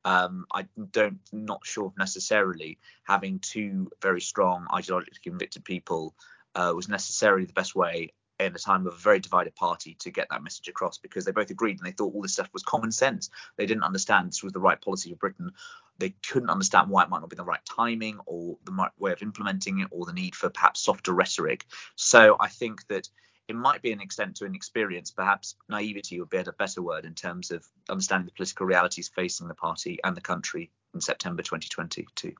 um, 0.04 0.46
I 0.52 0.66
don't 0.92 1.20
not 1.32 1.66
sure 1.66 1.92
necessarily 1.98 2.78
having 3.04 3.38
two 3.38 3.90
very 4.00 4.20
strong 4.20 4.66
ideologically 4.70 5.22
convicted 5.22 5.64
people 5.64 6.14
uh, 6.54 6.72
was 6.74 6.88
necessarily 6.88 7.44
the 7.44 7.52
best 7.52 7.74
way 7.74 8.12
in 8.47 8.54
a 8.54 8.59
time 8.59 8.87
of 8.87 8.94
a 8.94 8.97
very 8.97 9.20
divided 9.20 9.54
party 9.54 9.94
to 10.00 10.11
get 10.11 10.28
that 10.30 10.42
message 10.42 10.68
across 10.68 10.99
because 10.99 11.25
they 11.25 11.32
both 11.32 11.50
agreed 11.50 11.78
and 11.78 11.87
they 11.87 11.92
thought 11.92 12.14
all 12.14 12.23
this 12.23 12.35
stuff 12.35 12.50
was 12.52 12.62
common 12.62 12.92
sense. 12.92 13.30
They 13.56 13.66
didn't 13.66 13.85
understand 13.85 14.28
this 14.28 14.42
was 14.42 14.52
the 14.52 14.61
right 14.61 14.80
policy 14.80 15.11
for 15.11 15.16
Britain. 15.16 15.52
They 15.99 16.11
couldn't 16.11 16.50
understand 16.50 16.88
why 16.88 17.02
it 17.02 17.11
might 17.11 17.20
not 17.20 17.30
be 17.30 17.37
the 17.37 17.44
right 17.44 17.64
timing 17.64 18.18
or 18.26 18.56
the 18.64 18.73
right 18.73 18.90
way 18.99 19.12
of 19.12 19.23
implementing 19.23 19.80
it 19.80 19.88
or 19.90 20.06
the 20.06 20.12
need 20.12 20.35
for 20.35 20.49
perhaps 20.49 20.80
softer 20.80 21.12
rhetoric. 21.12 21.66
So 21.97 22.37
I 22.40 22.49
think 22.49 22.87
that 22.88 23.09
it 23.49 23.56
might 23.56 23.82
be 23.82 23.92
an 23.92 24.00
extent 24.00 24.37
to 24.37 24.44
an 24.44 24.54
experience, 24.54 25.11
perhaps 25.11 25.56
naivety 25.68 26.20
would 26.20 26.30
be 26.30 26.38
a 26.38 26.52
better 26.52 26.80
word 26.80 27.04
in 27.04 27.14
terms 27.14 27.50
of 27.50 27.66
understanding 27.88 28.26
the 28.26 28.32
political 28.32 28.64
realities 28.64 29.09
facing 29.09 29.49
the 29.49 29.54
party 29.54 29.99
and 30.04 30.16
the 30.16 30.20
country 30.20 30.70
in 30.94 31.00
September 31.00 31.42
2022. 31.42 32.35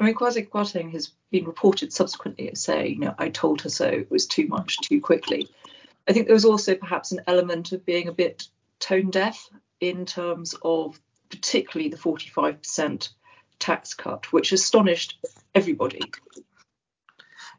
I 0.00 0.04
mean, 0.04 0.14
Kwasi 0.14 0.48
Kwarteng 0.48 0.92
has 0.92 1.12
been 1.30 1.44
reported 1.44 1.92
subsequently 1.92 2.50
as 2.50 2.60
saying, 2.60 2.94
you 2.94 3.00
know, 3.00 3.14
I 3.18 3.30
told 3.30 3.62
her 3.62 3.68
so, 3.68 3.86
it 3.86 4.10
was 4.10 4.26
too 4.26 4.46
much 4.46 4.78
too 4.80 5.00
quickly. 5.00 5.48
I 6.06 6.12
think 6.12 6.26
there 6.26 6.34
was 6.34 6.44
also 6.44 6.74
perhaps 6.76 7.12
an 7.12 7.20
element 7.26 7.72
of 7.72 7.84
being 7.84 8.08
a 8.08 8.12
bit 8.12 8.48
tone 8.78 9.10
deaf 9.10 9.48
in 9.80 10.06
terms 10.06 10.54
of 10.62 11.00
particularly 11.30 11.90
the 11.90 11.96
45% 11.96 13.08
tax 13.58 13.94
cut, 13.94 14.32
which 14.32 14.52
astonished 14.52 15.18
everybody. 15.54 16.00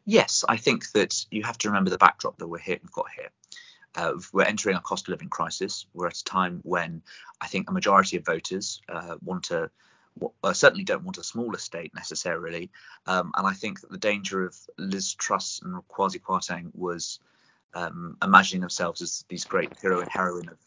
Yes, 0.06 0.44
I 0.48 0.56
think 0.56 0.90
that 0.92 1.26
you 1.30 1.42
have 1.42 1.58
to 1.58 1.68
remember 1.68 1.90
the 1.90 1.98
backdrop 1.98 2.38
that 2.38 2.48
we're 2.48 2.58
here, 2.58 2.78
we've 2.82 2.90
got 2.90 3.10
here. 3.14 3.28
Uh, 3.94 4.14
we're 4.32 4.44
entering 4.44 4.76
a 4.76 4.80
cost 4.80 5.06
of 5.06 5.12
living 5.12 5.28
crisis. 5.28 5.86
We're 5.92 6.06
at 6.06 6.16
a 6.16 6.24
time 6.24 6.60
when 6.62 7.02
I 7.40 7.48
think 7.48 7.68
a 7.68 7.72
majority 7.72 8.16
of 8.16 8.24
voters 8.24 8.80
uh, 8.88 9.16
want 9.22 9.44
to 9.44 9.70
uh, 10.42 10.52
certainly 10.52 10.84
don't 10.84 11.04
want 11.04 11.18
a 11.18 11.24
smaller 11.24 11.58
state 11.58 11.92
necessarily. 11.94 12.70
Um, 13.06 13.32
and 13.36 13.46
I 13.46 13.52
think 13.52 13.80
that 13.80 13.90
the 13.90 13.98
danger 13.98 14.44
of 14.44 14.56
Liz 14.78 15.14
Truss 15.14 15.60
and 15.62 15.74
Kwasi 15.88 16.20
Kwarteng 16.20 16.70
was 16.74 17.20
um, 17.74 18.16
imagining 18.22 18.60
themselves 18.60 19.02
as 19.02 19.24
these 19.28 19.44
great 19.44 19.72
hero 19.80 20.00
and 20.00 20.10
heroine 20.10 20.48
of 20.48 20.58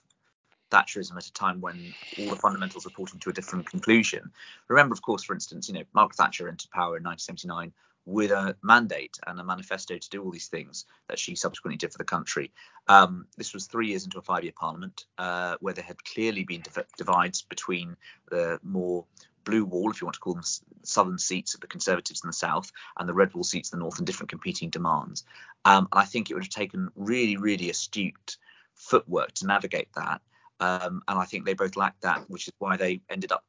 Thatcherism 0.71 1.15
at 1.17 1.27
a 1.27 1.33
time 1.33 1.61
when 1.61 1.93
all 2.19 2.29
the 2.29 2.35
fundamentals 2.35 2.87
are 2.87 2.91
pointing 2.91 3.19
to 3.19 3.29
a 3.29 3.33
different 3.33 3.69
conclusion. 3.69 4.31
Remember, 4.67 4.93
of 4.93 5.01
course, 5.01 5.23
for 5.23 5.33
instance, 5.33 5.67
you 5.67 5.75
know, 5.75 5.83
Margaret 5.93 6.17
Thatcher 6.17 6.47
entered 6.47 6.71
power 6.71 6.97
in 6.97 7.03
1979 7.03 7.71
with 8.05 8.31
a 8.31 8.55
mandate 8.61 9.17
and 9.27 9.39
a 9.39 9.43
manifesto 9.43 9.97
to 9.97 10.09
do 10.09 10.21
all 10.21 10.31
these 10.31 10.47
things 10.47 10.85
that 11.07 11.19
she 11.19 11.35
subsequently 11.35 11.77
did 11.77 11.91
for 11.91 11.97
the 11.97 12.03
country. 12.03 12.51
Um, 12.87 13.27
this 13.37 13.53
was 13.53 13.65
three 13.65 13.87
years 13.87 14.03
into 14.03 14.17
a 14.17 14.21
five-year 14.21 14.53
parliament 14.57 15.05
uh, 15.17 15.55
where 15.61 15.73
there 15.73 15.83
had 15.83 16.03
clearly 16.03 16.43
been 16.43 16.61
div- 16.61 16.85
divides 16.97 17.43
between 17.43 17.95
the 18.29 18.59
more 18.61 19.05
blue 19.43 19.65
wall, 19.65 19.91
if 19.91 20.01
you 20.01 20.05
want 20.05 20.15
to 20.15 20.19
call 20.19 20.33
them 20.33 20.43
southern 20.83 21.17
seats 21.17 21.53
of 21.53 21.61
the 21.61 21.67
Conservatives 21.67 22.21
in 22.23 22.27
the 22.27 22.33
south, 22.33 22.71
and 22.97 23.07
the 23.07 23.13
red 23.13 23.33
wall 23.33 23.43
seats 23.43 23.71
in 23.71 23.79
the 23.79 23.83
north, 23.83 23.97
and 23.97 24.07
different 24.07 24.29
competing 24.29 24.69
demands. 24.69 25.23
Um, 25.65 25.87
and 25.91 26.01
I 26.01 26.05
think 26.05 26.29
it 26.29 26.33
would 26.33 26.43
have 26.43 26.49
taken 26.49 26.89
really, 26.95 27.37
really 27.37 27.69
astute 27.69 28.37
footwork 28.75 29.33
to 29.33 29.47
navigate 29.47 29.89
that. 29.95 30.21
Um, 30.59 31.01
and 31.07 31.19
I 31.19 31.25
think 31.25 31.45
they 31.45 31.53
both 31.53 31.75
lacked 31.75 32.01
that, 32.01 32.29
which 32.29 32.47
is 32.47 32.53
why 32.59 32.77
they 32.77 33.01
ended 33.09 33.31
up 33.31 33.43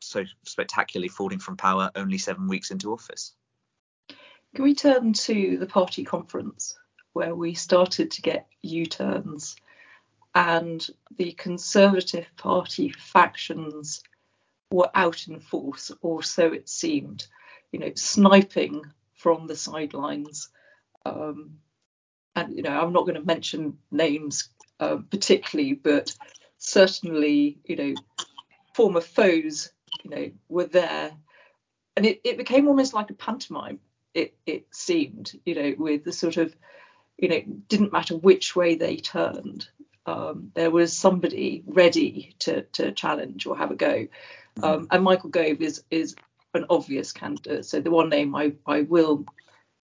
so 0.00 0.24
spectacularly 0.44 1.08
falling 1.08 1.38
from 1.38 1.56
power 1.56 1.90
only 1.94 2.18
seven 2.18 2.48
weeks 2.48 2.70
into 2.70 2.92
office. 2.92 3.34
Can 4.54 4.64
we 4.64 4.74
turn 4.74 5.12
to 5.12 5.58
the 5.58 5.66
party 5.66 6.04
conference 6.04 6.78
where 7.12 7.34
we 7.34 7.54
started 7.54 8.10
to 8.12 8.22
get 8.22 8.46
U 8.62 8.86
turns 8.86 9.56
and 10.34 10.86
the 11.16 11.32
Conservative 11.32 12.26
Party 12.36 12.90
factions 12.90 14.02
were 14.70 14.90
out 14.94 15.28
in 15.28 15.40
force, 15.40 15.92
or 16.02 16.22
so 16.22 16.52
it 16.52 16.68
seemed, 16.68 17.26
you 17.72 17.78
know, 17.78 17.92
sniping 17.94 18.82
from 19.14 19.46
the 19.46 19.56
sidelines. 19.56 20.48
Um, 21.04 21.58
and, 22.34 22.56
you 22.56 22.62
know, 22.62 22.78
I'm 22.78 22.92
not 22.92 23.06
going 23.06 23.14
to 23.14 23.24
mention 23.24 23.78
names 23.90 24.50
uh, 24.80 24.98
particularly, 25.10 25.72
but 25.74 26.14
certainly, 26.58 27.58
you 27.64 27.76
know, 27.76 27.94
former 28.74 29.00
foes, 29.00 29.70
you 30.04 30.10
know, 30.10 30.30
were 30.48 30.66
there. 30.66 31.12
And 31.96 32.04
it, 32.04 32.20
it 32.24 32.36
became 32.36 32.68
almost 32.68 32.92
like 32.92 33.10
a 33.10 33.14
pantomime, 33.14 33.78
it, 34.12 34.34
it 34.44 34.66
seemed, 34.70 35.38
you 35.44 35.54
know, 35.54 35.74
with 35.78 36.04
the 36.04 36.12
sort 36.12 36.36
of, 36.36 36.54
you 37.16 37.28
know, 37.28 37.40
didn't 37.68 37.92
matter 37.92 38.16
which 38.16 38.54
way 38.54 38.74
they 38.74 38.96
turned. 38.96 39.68
Um, 40.06 40.52
there 40.54 40.70
was 40.70 40.96
somebody 40.96 41.64
ready 41.66 42.34
to, 42.40 42.62
to 42.62 42.92
challenge 42.92 43.46
or 43.46 43.56
have 43.56 43.70
a 43.70 43.76
go. 43.76 44.06
Um, 44.62 44.88
and 44.90 45.02
Michael 45.02 45.30
Gove 45.30 45.60
is 45.60 45.82
is 45.90 46.16
an 46.54 46.66
obvious 46.70 47.12
candidate. 47.12 47.66
So 47.66 47.80
the 47.80 47.90
one 47.90 48.08
name 48.08 48.34
I, 48.34 48.52
I 48.66 48.82
will 48.82 49.26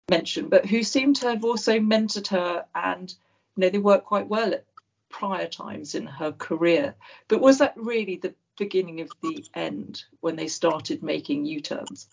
mention, 0.09 0.49
but 0.49 0.65
who 0.65 0.83
seemed 0.83 1.17
to 1.17 1.29
have 1.29 1.45
also 1.45 1.79
mentored 1.79 2.29
her 2.29 2.65
and 2.75 3.13
you 3.57 3.61
know 3.61 3.69
they 3.69 3.79
worked 3.79 4.07
quite 4.07 4.29
well 4.29 4.55
at 4.55 4.65
prior 5.11 5.47
times 5.47 5.95
in 5.95 6.07
her 6.07 6.33
career. 6.33 6.95
But 7.29 7.41
was 7.41 7.59
that 7.59 7.75
really 7.77 8.17
the 8.17 8.35
beginning 8.59 9.01
of 9.03 9.11
the 9.23 9.45
end 9.55 10.03
when 10.21 10.37
they 10.37 10.49
started 10.49 11.03
making 11.03 11.45
U-turns? 11.45 12.09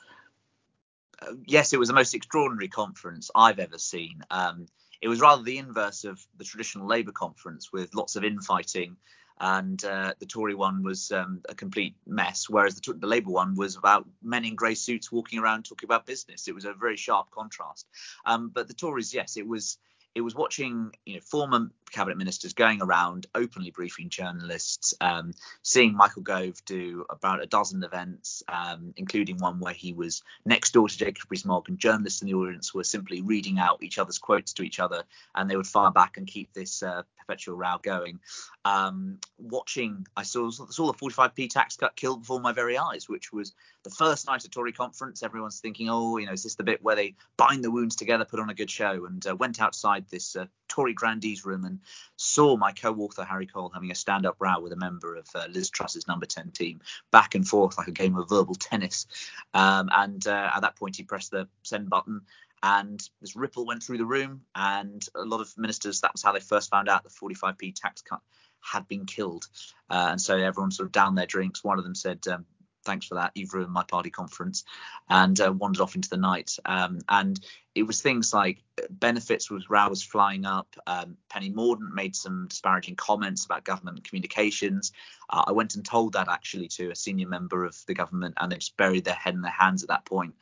Uh, 1.21 1.33
yes, 1.45 1.73
it 1.73 1.79
was 1.79 1.87
the 1.87 1.93
most 1.93 2.13
extraordinary 2.13 2.67
conference 2.67 3.31
I've 3.33 3.59
ever 3.59 3.77
seen. 3.77 4.21
Um, 4.29 4.67
it 5.01 5.07
was 5.07 5.21
rather 5.21 5.43
the 5.43 5.57
inverse 5.57 6.03
of 6.03 6.25
the 6.37 6.43
traditional 6.43 6.87
Labour 6.87 7.11
conference 7.11 7.71
with 7.71 7.93
lots 7.95 8.15
of 8.15 8.23
infighting 8.23 8.97
and 9.41 9.83
uh, 9.85 10.13
the 10.19 10.25
Tory 10.25 10.53
one 10.53 10.83
was 10.83 11.11
um, 11.11 11.41
a 11.47 11.55
complete 11.55 11.95
mess, 12.05 12.49
whereas 12.49 12.75
the, 12.75 12.93
the, 12.93 13.07
Labour 13.07 13.31
one 13.31 13.55
was 13.55 13.77
about 13.77 14.05
men 14.21 14.43
in 14.43 14.55
grey 14.55 14.75
suits 14.75 15.11
walking 15.11 15.39
around 15.39 15.63
talking 15.63 15.87
about 15.87 16.05
business. 16.05 16.47
It 16.47 16.55
was 16.55 16.65
a 16.65 16.73
very 16.73 16.97
sharp 16.97 17.31
contrast. 17.31 17.87
Um, 18.25 18.49
but 18.53 18.67
the 18.67 18.73
Tories, 18.73 19.13
yes, 19.13 19.37
it 19.37 19.47
was 19.47 19.77
it 20.15 20.21
was 20.21 20.35
watching 20.35 20.91
you 21.05 21.15
know 21.15 21.21
former 21.21 21.69
cabinet 21.91 22.17
ministers 22.17 22.53
going 22.53 22.81
around 22.81 23.27
openly 23.36 23.72
briefing 23.72 24.10
journalists, 24.10 24.93
um, 25.01 25.34
seeing 25.63 25.96
Michael 25.96 26.22
Gove 26.22 26.63
do 26.65 27.05
about 27.10 27.41
a 27.41 27.48
dozen 27.48 27.84
events, 27.84 28.43
um, 28.48 28.93
including 28.98 29.38
one 29.38 29.60
where 29.60 29.74
he 29.74 29.93
was 29.93 30.24
next 30.46 30.74
door 30.74 30.88
to 30.88 30.98
Jacob 30.98 31.29
Rees-Mogg, 31.29 31.69
and 31.69 31.79
journalists 31.79 32.22
in 32.22 32.27
the 32.27 32.34
audience 32.34 32.74
were 32.74 32.84
simply 32.84 33.22
reading 33.22 33.60
out 33.60 33.84
each 33.84 33.98
other's 33.98 34.19
quotes 34.19 34.53
to 34.53 34.63
each 34.63 34.79
other, 34.79 35.03
and 35.36 35.50
they 35.50 35.55
would 35.55 35.67
fire 35.67 35.91
back 35.91 36.17
and 36.17 36.27
keep 36.27 36.53
this 36.53 36.84
uh, 36.84 37.03
perpetual 37.29 37.55
row 37.55 37.77
going. 37.81 38.19
Um, 38.65 39.19
watching, 39.38 40.05
I 40.17 40.24
saw 40.24 40.50
saw 40.50 40.91
the 40.91 40.98
45p 40.98 41.50
tax 41.50 41.77
cut 41.77 41.96
killed 41.96 42.22
before 42.22 42.39
my 42.39 42.51
very 42.51 42.77
eyes, 42.77 43.08
which 43.08 43.31
was 43.31 43.53
the 43.84 43.89
first 43.89 44.27
night 44.27 44.46
at 44.46 44.51
Tory 44.51 44.74
conference. 44.74 45.24
Everyone's 45.24 45.60
thinking, 45.60 45.89
oh, 45.89 46.17
you 46.17 46.25
know, 46.25 46.34
is 46.34 46.43
this 46.43 46.55
the 46.55 46.63
bit 46.63 46.84
where 46.84 46.96
they 46.96 47.15
bind 47.38 47.63
the 47.63 47.72
wounds 47.72 47.96
together, 47.96 48.25
put 48.25 48.39
on 48.39 48.50
a 48.50 48.53
good 48.53 48.69
show, 48.69 49.05
and 49.05 49.25
uh, 49.25 49.36
went 49.36 49.62
outside 49.62 50.05
this 50.10 50.36
uh, 50.36 50.46
Tory 50.69 50.93
grandees 50.93 51.45
room 51.45 51.65
and 51.65 51.79
saw 52.15 52.55
my 52.55 52.71
co-author 52.71 53.25
Harry 53.25 53.47
Cole 53.47 53.71
having 53.73 53.91
a 53.91 53.95
stand-up 53.95 54.38
row 54.39 54.59
with 54.59 54.71
a 54.71 54.77
member 54.77 55.15
of 55.15 55.27
uh, 55.35 55.47
Liz 55.49 55.69
Truss's 55.69 56.07
number 56.07 56.25
10 56.25 56.51
team, 56.51 56.79
back 57.11 57.35
and 57.35 57.47
forth 57.47 57.77
like 57.77 57.88
a 57.88 57.91
game 57.91 58.15
of 58.15 58.29
verbal 58.29 58.55
tennis. 58.55 59.07
Um, 59.53 59.89
and 59.91 60.25
uh, 60.25 60.51
at 60.55 60.61
that 60.61 60.77
point, 60.77 60.95
he 60.95 61.03
pressed 61.03 61.31
the 61.31 61.47
send 61.63 61.89
button, 61.89 62.21
and 62.63 63.01
this 63.21 63.35
ripple 63.35 63.65
went 63.65 63.83
through 63.83 63.97
the 63.97 64.05
room. 64.05 64.41
And 64.55 65.05
a 65.15 65.23
lot 65.23 65.41
of 65.41 65.53
ministers, 65.57 66.01
that 66.01 66.13
was 66.13 66.23
how 66.23 66.31
they 66.31 66.39
first 66.39 66.69
found 66.69 66.89
out 66.89 67.03
the 67.03 67.09
45p 67.09 67.75
tax 67.75 68.01
cut 68.01 68.21
had 68.61 68.88
been 68.88 69.05
killed. 69.05 69.47
Uh, 69.89 70.09
and 70.11 70.21
so 70.21 70.38
everyone 70.38 70.71
sort 70.71 70.88
of 70.88 70.91
down 70.91 71.15
their 71.15 71.25
drinks. 71.25 71.63
One 71.63 71.77
of 71.77 71.83
them 71.83 71.95
said, 71.95 72.27
um, 72.27 72.45
thanks 72.83 73.05
for 73.05 73.15
that. 73.15 73.31
You've 73.36 73.53
ruined 73.53 73.71
my 73.71 73.83
party 73.83 74.09
conference, 74.09 74.63
and 75.09 75.39
uh, 75.39 75.51
wandered 75.51 75.81
off 75.81 75.95
into 75.95 76.09
the 76.09 76.17
night. 76.17 76.57
Um, 76.65 77.00
and 77.07 77.39
it 77.75 77.83
was 77.83 78.01
things 78.01 78.33
like 78.33 78.63
benefits 78.89 79.50
was 79.50 79.69
row 79.69 79.89
was 79.89 80.03
flying 80.03 80.45
up. 80.45 80.75
Um, 80.88 81.17
Penny 81.29 81.51
Mordaunt 81.51 81.93
made 81.93 82.15
some 82.15 82.48
disparaging 82.50 82.95
comments 82.95 83.45
about 83.45 83.63
government 83.63 84.03
communications. 84.03 84.91
Uh, 85.29 85.45
I 85.48 85.51
went 85.51 85.75
and 85.75 85.86
told 85.86 86.13
that 86.13 86.27
actually 86.27 86.67
to 86.69 86.91
a 86.91 86.95
senior 86.95 87.27
member 87.27 87.65
of 87.65 87.77
the 87.88 87.93
government, 87.93 88.36
and 88.38 88.51
they 88.51 88.57
just 88.57 88.77
buried 88.77 89.05
their 89.05 89.13
head 89.13 89.33
in 89.36 89.41
their 89.41 89.51
hands 89.51 89.83
at 89.83 89.89
that 89.89 90.05
point. 90.05 90.36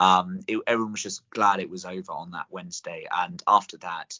Um, 0.00 0.40
it, 0.46 0.58
everyone 0.66 0.92
was 0.92 1.02
just 1.02 1.28
glad 1.30 1.60
it 1.60 1.70
was 1.70 1.84
over 1.84 2.12
on 2.12 2.32
that 2.32 2.46
Wednesday, 2.50 3.06
and 3.10 3.42
after 3.46 3.76
that, 3.78 4.18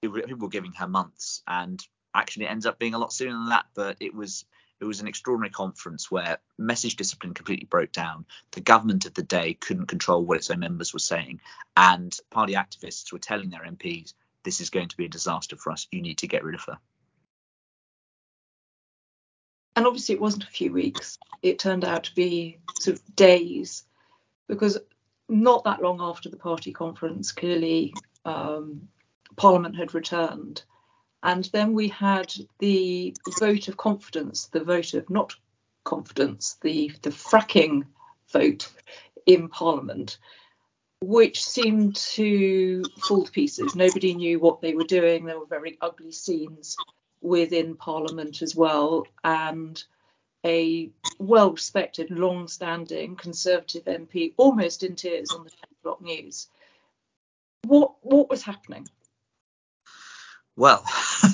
people 0.00 0.20
were 0.38 0.48
giving 0.48 0.72
her 0.74 0.88
months, 0.88 1.42
and 1.46 1.82
actually 2.14 2.46
it 2.46 2.50
ends 2.50 2.66
up 2.66 2.78
being 2.78 2.94
a 2.94 2.98
lot 2.98 3.12
sooner 3.12 3.32
than 3.32 3.48
that. 3.48 3.66
But 3.74 3.96
it 4.00 4.14
was 4.14 4.44
it 4.80 4.84
was 4.84 5.00
an 5.00 5.08
extraordinary 5.08 5.50
conference 5.50 6.10
where 6.10 6.38
message 6.58 6.96
discipline 6.96 7.34
completely 7.34 7.66
broke 7.66 7.92
down. 7.92 8.26
The 8.52 8.60
government 8.60 9.06
of 9.06 9.14
the 9.14 9.22
day 9.22 9.54
couldn't 9.54 9.86
control 9.86 10.24
what 10.24 10.36
its 10.36 10.50
own 10.50 10.60
members 10.60 10.92
were 10.92 10.98
saying, 10.98 11.40
and 11.76 12.16
party 12.30 12.54
activists 12.54 13.12
were 13.12 13.18
telling 13.18 13.50
their 13.50 13.64
MPs, 13.64 14.12
"This 14.42 14.60
is 14.60 14.70
going 14.70 14.88
to 14.88 14.96
be 14.96 15.06
a 15.06 15.10
disaster 15.10 15.56
for 15.56 15.72
us. 15.72 15.86
You 15.90 16.02
need 16.02 16.18
to 16.18 16.28
get 16.28 16.44
rid 16.44 16.54
of 16.54 16.64
her." 16.64 16.78
And 19.74 19.86
obviously, 19.86 20.14
it 20.14 20.20
wasn't 20.20 20.44
a 20.44 20.48
few 20.48 20.72
weeks. 20.72 21.18
It 21.42 21.58
turned 21.58 21.84
out 21.84 22.04
to 22.04 22.14
be 22.14 22.58
sort 22.78 22.98
of 22.98 23.16
days, 23.16 23.84
because 24.46 24.78
not 25.28 25.64
that 25.64 25.82
long 25.82 26.00
after 26.00 26.28
the 26.28 26.36
party 26.36 26.72
conference, 26.72 27.32
clearly 27.32 27.94
um, 28.24 28.88
Parliament 29.36 29.76
had 29.76 29.94
returned 29.94 30.64
and 31.26 31.44
then 31.46 31.74
we 31.74 31.88
had 31.88 32.32
the 32.60 33.14
vote 33.40 33.66
of 33.66 33.76
confidence, 33.76 34.46
the 34.46 34.62
vote 34.62 34.94
of 34.94 35.10
not 35.10 35.34
confidence, 35.82 36.56
the, 36.62 36.92
the 37.02 37.10
fracking 37.10 37.84
vote 38.32 38.72
in 39.26 39.48
Parliament, 39.48 40.18
which 41.02 41.44
seemed 41.44 41.96
to 41.96 42.84
fall 43.08 43.24
to 43.24 43.32
pieces. 43.32 43.74
Nobody 43.74 44.14
knew 44.14 44.38
what 44.38 44.60
they 44.60 44.74
were 44.74 44.84
doing. 44.84 45.24
There 45.24 45.38
were 45.38 45.46
very 45.46 45.76
ugly 45.80 46.12
scenes 46.12 46.76
within 47.20 47.74
Parliament 47.74 48.40
as 48.40 48.54
well. 48.54 49.04
And 49.24 49.82
a 50.44 50.90
well 51.18 51.50
respected, 51.50 52.08
long 52.08 52.46
standing 52.46 53.16
Conservative 53.16 53.84
MP 53.86 54.32
almost 54.36 54.84
in 54.84 54.94
tears 54.94 55.32
on 55.32 55.42
the 55.42 55.50
10 55.50 55.58
o'clock 55.80 56.00
news. 56.00 56.46
What, 57.64 57.94
what 58.02 58.30
was 58.30 58.44
happening? 58.44 58.86
Well, 60.54 60.84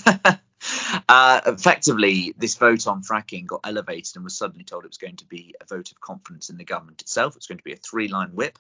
uh, 1.09 1.41
effectively, 1.47 2.35
this 2.37 2.57
vote 2.57 2.87
on 2.87 3.03
fracking 3.03 3.47
got 3.47 3.61
elevated 3.65 4.17
and 4.17 4.25
was 4.25 4.37
suddenly 4.37 4.65
told 4.65 4.85
it 4.85 4.89
was 4.89 4.99
going 4.99 5.17
to 5.17 5.27
be 5.27 5.55
a 5.61 5.65
vote 5.65 5.91
of 5.91 6.01
confidence 6.01 6.51
in 6.51 6.57
the 6.57 6.65
government 6.65 7.03
itself. 7.03 7.37
It's 7.37 7.47
going 7.47 7.59
to 7.59 7.65
be 7.65 7.73
a 7.73 7.77
three 7.77 8.09
line 8.09 8.31
whip. 8.31 8.59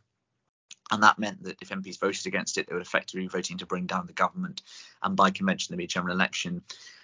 And 0.91 1.03
that 1.03 1.19
meant 1.19 1.45
that 1.45 1.57
if 1.63 1.71
MPs 1.71 1.99
voted 1.99 2.27
against 2.27 2.59
it, 2.59 2.67
they 2.67 2.75
would 2.75 2.83
effectively 2.83 3.23
be 3.23 3.29
voting 3.29 3.59
to 3.59 3.67
bring 3.67 3.87
down 3.87 4.07
the 4.07 4.13
government. 4.13 4.63
And 5.03 5.17
by 5.17 5.31
convention, 5.31 5.73
there'd 5.73 5.79
be 5.79 5.85
a 5.85 5.89
general 5.89 6.15
election. 6.15 6.63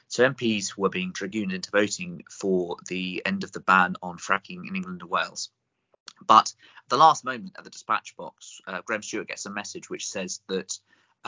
So 0.09 0.29
MPs 0.29 0.77
were 0.77 0.89
being 0.89 1.13
dragooned 1.13 1.53
into 1.53 1.71
voting 1.71 2.25
for 2.31 2.77
the 2.89 3.23
end 3.25 3.45
of 3.45 3.53
the 3.53 3.61
ban 3.61 3.97
on 4.03 4.19
fracking 4.19 4.67
in 4.67 4.77
England 4.77 5.03
and 5.03 5.11
Wales. 5.11 5.51
But 6.27 6.53
at 6.85 6.89
the 6.89 6.97
last 6.97 7.25
moment 7.25 7.55
at 7.57 7.65
the 7.65 7.71
dispatch 7.71 8.17
box, 8.17 8.61
uh, 8.67 8.81
Graham 8.85 9.03
Stuart 9.03 9.29
gets 9.29 9.47
a 9.47 9.51
message 9.51 9.89
which 9.89 10.09
says 10.09 10.41
that 10.49 10.79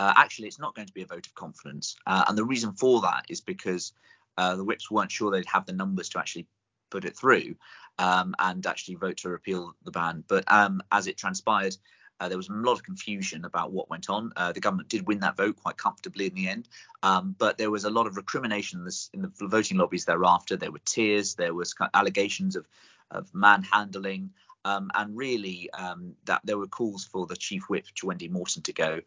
uh, 0.01 0.15
actually 0.17 0.49
it's 0.49 0.59
not 0.59 0.75
going 0.75 0.87
to 0.87 0.95
be 0.95 1.03
a 1.03 1.07
vote 1.07 1.27
of 1.27 1.35
confidence. 1.35 1.95
Uh, 2.07 2.25
and 2.27 2.39
the 2.39 2.45
reason 2.45 2.73
for 2.73 3.03
that 3.03 3.27
is 3.29 3.43
because 3.43 3.93
uh, 4.39 4.57
the 4.57 4.65
whips 4.65 4.91
weren't 4.91 5.13
sure 5.13 5.31
they'd 5.31 5.45
have 5.45 5.67
the 5.67 5.75
numbers 5.75 6.09
to 6.09 6.19
actually 6.19 6.47
put 6.91 7.05
it 7.05 7.15
through 7.15 7.55
um, 7.99 8.35
and 8.39 8.67
actually 8.67 8.95
vote 8.95 9.19
to 9.19 9.29
repeal 9.29 9.75
the 9.85 9.91
ban. 9.91 10.25
But 10.27 10.51
um, 10.51 10.81
as 10.91 11.07
it 11.07 11.19
transpired, 11.19 11.77
uh, 12.19 12.29
there 12.29 12.39
was 12.39 12.49
a 12.49 12.55
lot 12.55 12.73
of 12.73 12.83
confusion 12.83 13.45
about 13.45 13.73
what 13.73 13.91
went 13.91 14.09
on. 14.09 14.33
Uh, 14.37 14.53
the 14.53 14.61
government 14.61 14.89
did 14.89 15.07
win 15.07 15.21
that 15.21 15.37
vote 15.37 15.57
quite 15.57 15.77
comfortably 15.77 16.27
in 16.27 16.35
the 16.35 16.49
end, 16.49 16.67
um, 17.03 17.37
but 17.39 17.59
there 17.59 17.71
was 17.71 17.85
a 17.85 17.91
lot 17.91 18.07
of 18.07 18.17
recrimination 18.17 18.79
in, 18.79 18.85
this, 18.87 19.11
in, 19.13 19.21
the 19.21 19.49
voting 19.49 19.77
lobbies 19.77 20.07
thereafter. 20.07 20.57
There 20.57 20.73
were 20.73 20.81
tears, 20.87 21.35
there 21.35 21.53
was 21.53 21.75
allegations 21.93 22.57
of, 22.57 22.67
of 23.11 23.29
manhandling, 23.35 24.31
um, 24.65 24.91
and 24.95 25.17
really 25.17 25.71
um, 25.73 26.15
that 26.25 26.41
there 26.45 26.59
were 26.59 26.67
calls 26.67 27.05
for 27.05 27.27
the 27.27 27.37
chief 27.37 27.65
whip, 27.69 27.87
Wendy 28.03 28.29
Morton, 28.29 28.63
to 28.63 28.73
go. 28.73 29.01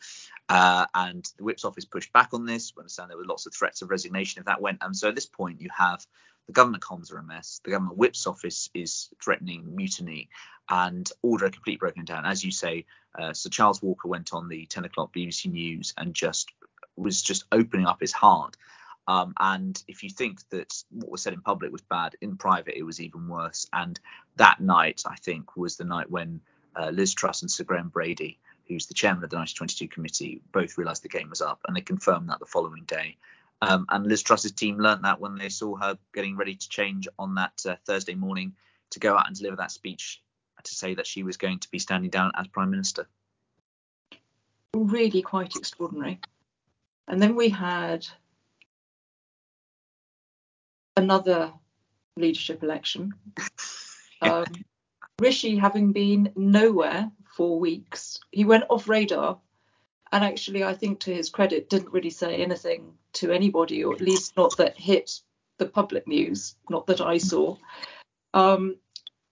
Uh, 0.50 0.86
and 0.94 1.28
the 1.38 1.44
whip's 1.44 1.66
office 1.66 1.86
pushed 1.86 2.14
back 2.14 2.30
on 2.34 2.46
this. 2.46 2.74
We 2.76 2.82
understand 2.82 3.10
there 3.10 3.18
were 3.18 3.26
lots 3.26 3.46
of 3.46 3.54
threats 3.54 3.82
of 3.82 3.90
resignation 3.90 4.40
if 4.40 4.46
that 4.46 4.62
went. 4.62 4.80
And 4.82 4.96
so 4.96 5.10
at 5.10 5.16
this 5.16 5.26
point, 5.26 5.62
you 5.62 5.70
have 5.78 6.06
the 6.48 6.54
government 6.54 6.84
comms 6.84 7.14
are 7.14 7.20
a 7.20 7.24
mess. 7.24 7.62
The 7.64 7.72
government 7.72 7.98
whip's 7.98 8.28
office 8.28 8.70
is 8.74 9.10
threatening 9.24 9.76
mutiny 9.76 10.30
and 10.70 11.10
order 11.22 11.50
completely 11.50 11.78
broken 11.78 12.06
down. 12.06 12.26
As 12.26 12.44
you 12.44 12.52
say, 12.52 12.86
uh, 13.18 13.34
Sir 13.34 13.50
Charles 13.50 13.82
Walker 13.82 14.08
went 14.08 14.34
on 14.34 14.50
the 14.50 14.66
10 14.66 14.86
o'clock 14.86 15.14
BBC 15.14 15.52
News 15.52 15.94
and 15.98 16.14
just 16.14 16.52
was 16.96 17.22
just 17.22 17.46
opening 17.52 17.86
up 17.86 18.00
his 18.00 18.12
heart. 18.12 18.56
Um, 19.08 19.34
and 19.40 19.82
if 19.88 20.04
you 20.04 20.10
think 20.10 20.48
that 20.50 20.74
what 20.92 21.12
was 21.12 21.22
said 21.22 21.34
in 21.34 21.42
public 21.42 21.72
was 21.72 21.82
bad, 21.82 22.16
in 22.22 22.38
private 22.38 22.78
it 22.78 22.84
was 22.84 23.02
even 23.02 23.28
worse. 23.28 23.68
And 23.74 24.00
that 24.38 24.62
night, 24.62 25.04
I 25.06 25.16
think, 25.16 25.58
was 25.58 25.76
the 25.76 25.84
night 25.84 26.10
when 26.10 26.42
uh, 26.76 26.90
Liz 26.90 27.14
Truss 27.14 27.42
and 27.42 27.52
Sir 27.52 27.64
Graham 27.64 27.90
Brady, 27.90 28.40
who's 28.68 28.86
the 28.86 28.94
chairman 28.94 29.24
of 29.24 29.30
the 29.30 29.38
1922 29.38 29.94
committee, 29.94 30.42
both 30.52 30.78
realised 30.78 31.04
the 31.04 31.10
game 31.10 31.30
was 31.30 31.42
up, 31.42 31.60
and 31.68 31.76
they 31.76 31.82
confirmed 31.82 32.30
that 32.30 32.40
the 32.40 32.46
following 32.46 32.84
day. 32.86 33.18
Um, 33.62 33.86
and 33.90 34.06
Liz 34.08 34.24
Truss's 34.24 34.52
team 34.52 34.78
learnt 34.78 35.04
that 35.04 35.20
when 35.20 35.38
they 35.38 35.50
saw 35.50 35.76
her 35.76 35.98
getting 36.14 36.36
ready 36.36 36.56
to 36.56 36.70
change 36.70 37.08
on 37.20 37.36
that 37.36 37.62
uh, 37.68 37.76
Thursday 37.86 38.16
morning 38.16 38.54
to 38.92 39.00
go 39.00 39.18
out 39.18 39.28
and 39.28 39.36
deliver 39.36 39.58
that 39.58 39.72
speech 39.72 40.22
to 40.64 40.76
say 40.76 40.96
that 40.96 41.08
she 41.08 41.24
was 41.24 41.38
going 41.38 41.60
to 41.60 41.70
be 41.70 41.80
standing 41.80 42.10
down 42.10 42.32
as 42.36 42.48
Prime 42.48 42.72
Minister. 42.72 43.08
Really 44.74 45.22
quite 45.22 45.56
extraordinary. 45.56 46.20
And 47.08 47.22
then 47.22 47.36
we 47.36 47.50
had 47.50 48.08
another 50.98 51.54
leadership 52.18 52.64
election. 52.64 53.14
Um, 54.22 54.46
Rishi 55.20 55.58
having 55.58 55.92
been 55.92 56.32
nowhere 56.38 57.12
for 57.36 57.60
weeks, 57.60 58.22
he 58.32 58.46
went 58.46 58.64
off 58.70 58.88
radar. 58.88 59.38
And 60.14 60.24
actually, 60.24 60.64
I 60.64 60.74
think 60.76 61.02
to 61.02 61.14
his 61.14 61.30
credit, 61.30 61.70
didn't 61.70 61.92
really 61.92 62.10
say 62.10 62.42
anything 62.42 62.94
to 63.14 63.32
anybody, 63.32 63.84
or 63.84 63.94
at 63.94 64.00
least 64.00 64.38
not 64.38 64.56
that 64.58 64.78
hit 64.78 65.20
the 65.58 65.66
public 65.66 66.08
news, 66.08 66.56
not 66.70 66.88
that 66.88 67.02
I 67.02 67.18
saw. 67.18 67.58
Um, 68.34 68.78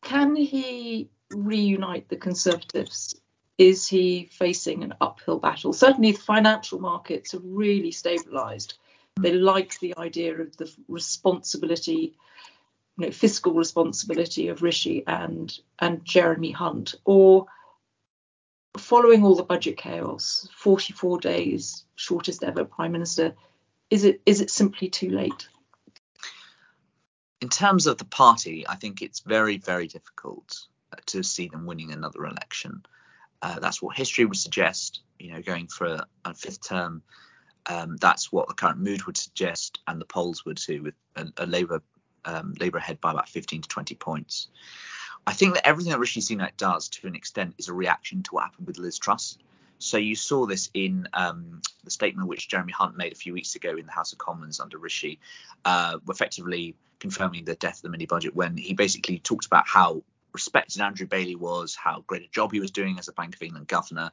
can 0.01 0.35
he 0.35 1.09
reunite 1.31 2.09
the 2.09 2.17
Conservatives? 2.17 3.15
Is 3.57 3.87
he 3.87 4.27
facing 4.31 4.83
an 4.83 4.95
uphill 4.99 5.39
battle? 5.39 5.71
Certainly, 5.71 6.13
the 6.13 6.19
financial 6.19 6.79
markets 6.79 7.31
have 7.33 7.43
really 7.45 7.91
stabilised. 7.91 8.73
They 9.19 9.33
like 9.33 9.79
the 9.79 9.95
idea 9.97 10.39
of 10.39 10.55
the 10.57 10.71
responsibility, 10.87 12.15
you 12.97 13.05
know, 13.05 13.11
fiscal 13.11 13.53
responsibility 13.53 14.47
of 14.47 14.61
Rishi 14.61 15.03
and 15.05 15.57
and 15.79 16.03
Jeremy 16.05 16.51
Hunt, 16.51 16.95
or 17.05 17.47
following 18.77 19.23
all 19.23 19.35
the 19.35 19.43
budget 19.43 19.77
chaos, 19.77 20.47
44 20.55 21.19
days, 21.19 21.83
shortest 21.95 22.43
ever 22.43 22.63
prime 22.63 22.91
minister, 22.91 23.35
is 23.89 24.05
it 24.05 24.21
is 24.25 24.41
it 24.41 24.49
simply 24.49 24.89
too 24.89 25.09
late? 25.09 25.49
In 27.41 27.49
terms 27.49 27.87
of 27.87 27.97
the 27.97 28.05
party, 28.05 28.67
I 28.67 28.75
think 28.75 29.01
it's 29.01 29.19
very 29.19 29.57
very 29.57 29.87
difficult 29.87 30.67
to 31.07 31.23
see 31.23 31.47
them 31.47 31.65
winning 31.65 31.91
another 31.91 32.25
election. 32.25 32.85
Uh, 33.41 33.59
that's 33.59 33.81
what 33.81 33.97
history 33.97 34.25
would 34.25 34.37
suggest. 34.37 35.01
You 35.19 35.33
know, 35.33 35.41
going 35.41 35.67
for 35.67 35.85
a, 35.87 36.05
a 36.25 36.33
fifth 36.33 36.67
term, 36.67 37.03
um, 37.67 37.97
that's 37.97 38.31
what 38.31 38.47
the 38.47 38.53
current 38.53 38.79
mood 38.79 39.03
would 39.03 39.17
suggest, 39.17 39.79
and 39.87 39.99
the 39.99 40.05
polls 40.05 40.45
would 40.45 40.57
too, 40.57 40.83
with 40.83 40.95
a, 41.15 41.27
a 41.37 41.45
Labour 41.45 41.81
um, 42.25 42.53
Labour 42.59 42.77
ahead 42.77 43.01
by 43.01 43.11
about 43.11 43.29
15 43.29 43.63
to 43.63 43.69
20 43.69 43.95
points. 43.95 44.47
I 45.25 45.33
think 45.33 45.55
that 45.55 45.67
everything 45.67 45.91
that 45.91 45.99
Rishi 45.99 46.21
Sunak 46.21 46.57
does, 46.57 46.89
to 46.89 47.07
an 47.07 47.15
extent, 47.15 47.55
is 47.57 47.67
a 47.67 47.73
reaction 47.73 48.23
to 48.23 48.31
what 48.31 48.43
happened 48.43 48.67
with 48.67 48.77
Liz 48.77 48.97
Truss. 48.97 49.37
So 49.77 49.97
you 49.97 50.15
saw 50.15 50.45
this 50.45 50.69
in 50.73 51.07
um, 51.13 51.61
the 51.83 51.89
statement 51.91 52.27
which 52.27 52.47
Jeremy 52.47 52.71
Hunt 52.71 52.95
made 52.95 53.13
a 53.13 53.15
few 53.15 53.33
weeks 53.33 53.55
ago 53.55 53.75
in 53.75 53.85
the 53.85 53.91
House 53.91 54.13
of 54.13 54.19
Commons 54.19 54.59
under 54.59 54.77
Rishi, 54.77 55.19
uh, 55.65 55.97
effectively 56.07 56.75
confirming 56.99 57.45
the 57.45 57.55
death 57.55 57.77
of 57.77 57.81
the 57.81 57.89
mini 57.89 58.05
budget 58.05 58.35
when 58.35 58.57
he 58.57 58.73
basically 58.73 59.17
talked 59.17 59.47
about 59.47 59.67
how 59.67 60.03
respected 60.33 60.81
Andrew 60.81 61.07
Bailey 61.07 61.35
was, 61.35 61.75
how 61.75 62.03
great 62.07 62.23
a 62.23 62.27
job 62.27 62.51
he 62.51 62.59
was 62.59 62.71
doing 62.71 62.99
as 62.99 63.07
a 63.07 63.13
Bank 63.13 63.35
of 63.35 63.41
England 63.41 63.67
governor. 63.67 64.11